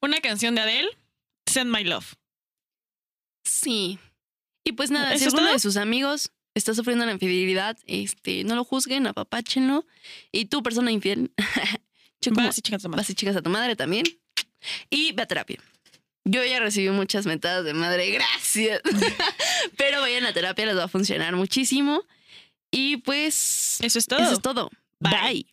[0.00, 0.88] Una canción de Adele,
[1.46, 2.14] Send My Love.
[3.44, 3.98] Sí.
[4.64, 5.52] Y pues nada, si ¿Eso es alguno todo?
[5.52, 9.84] de sus amigos está sufriendo la infidelidad, este, no lo juzguen, apapáchenlo.
[10.32, 11.30] Y tú, persona infiel,
[12.30, 13.02] Vas y chingas tu madre.
[13.02, 14.06] vas y chicas a tu madre también.
[14.88, 15.60] Y ve a terapia.
[16.24, 18.80] Yo ya recibí muchas mentadas de madre, gracias.
[19.76, 22.04] Pero vayan a terapia, les va a funcionar muchísimo.
[22.72, 24.18] Y pues, Eso es todo.
[24.18, 24.70] eso es todo.
[24.98, 25.12] Bye.
[25.12, 25.46] Bye.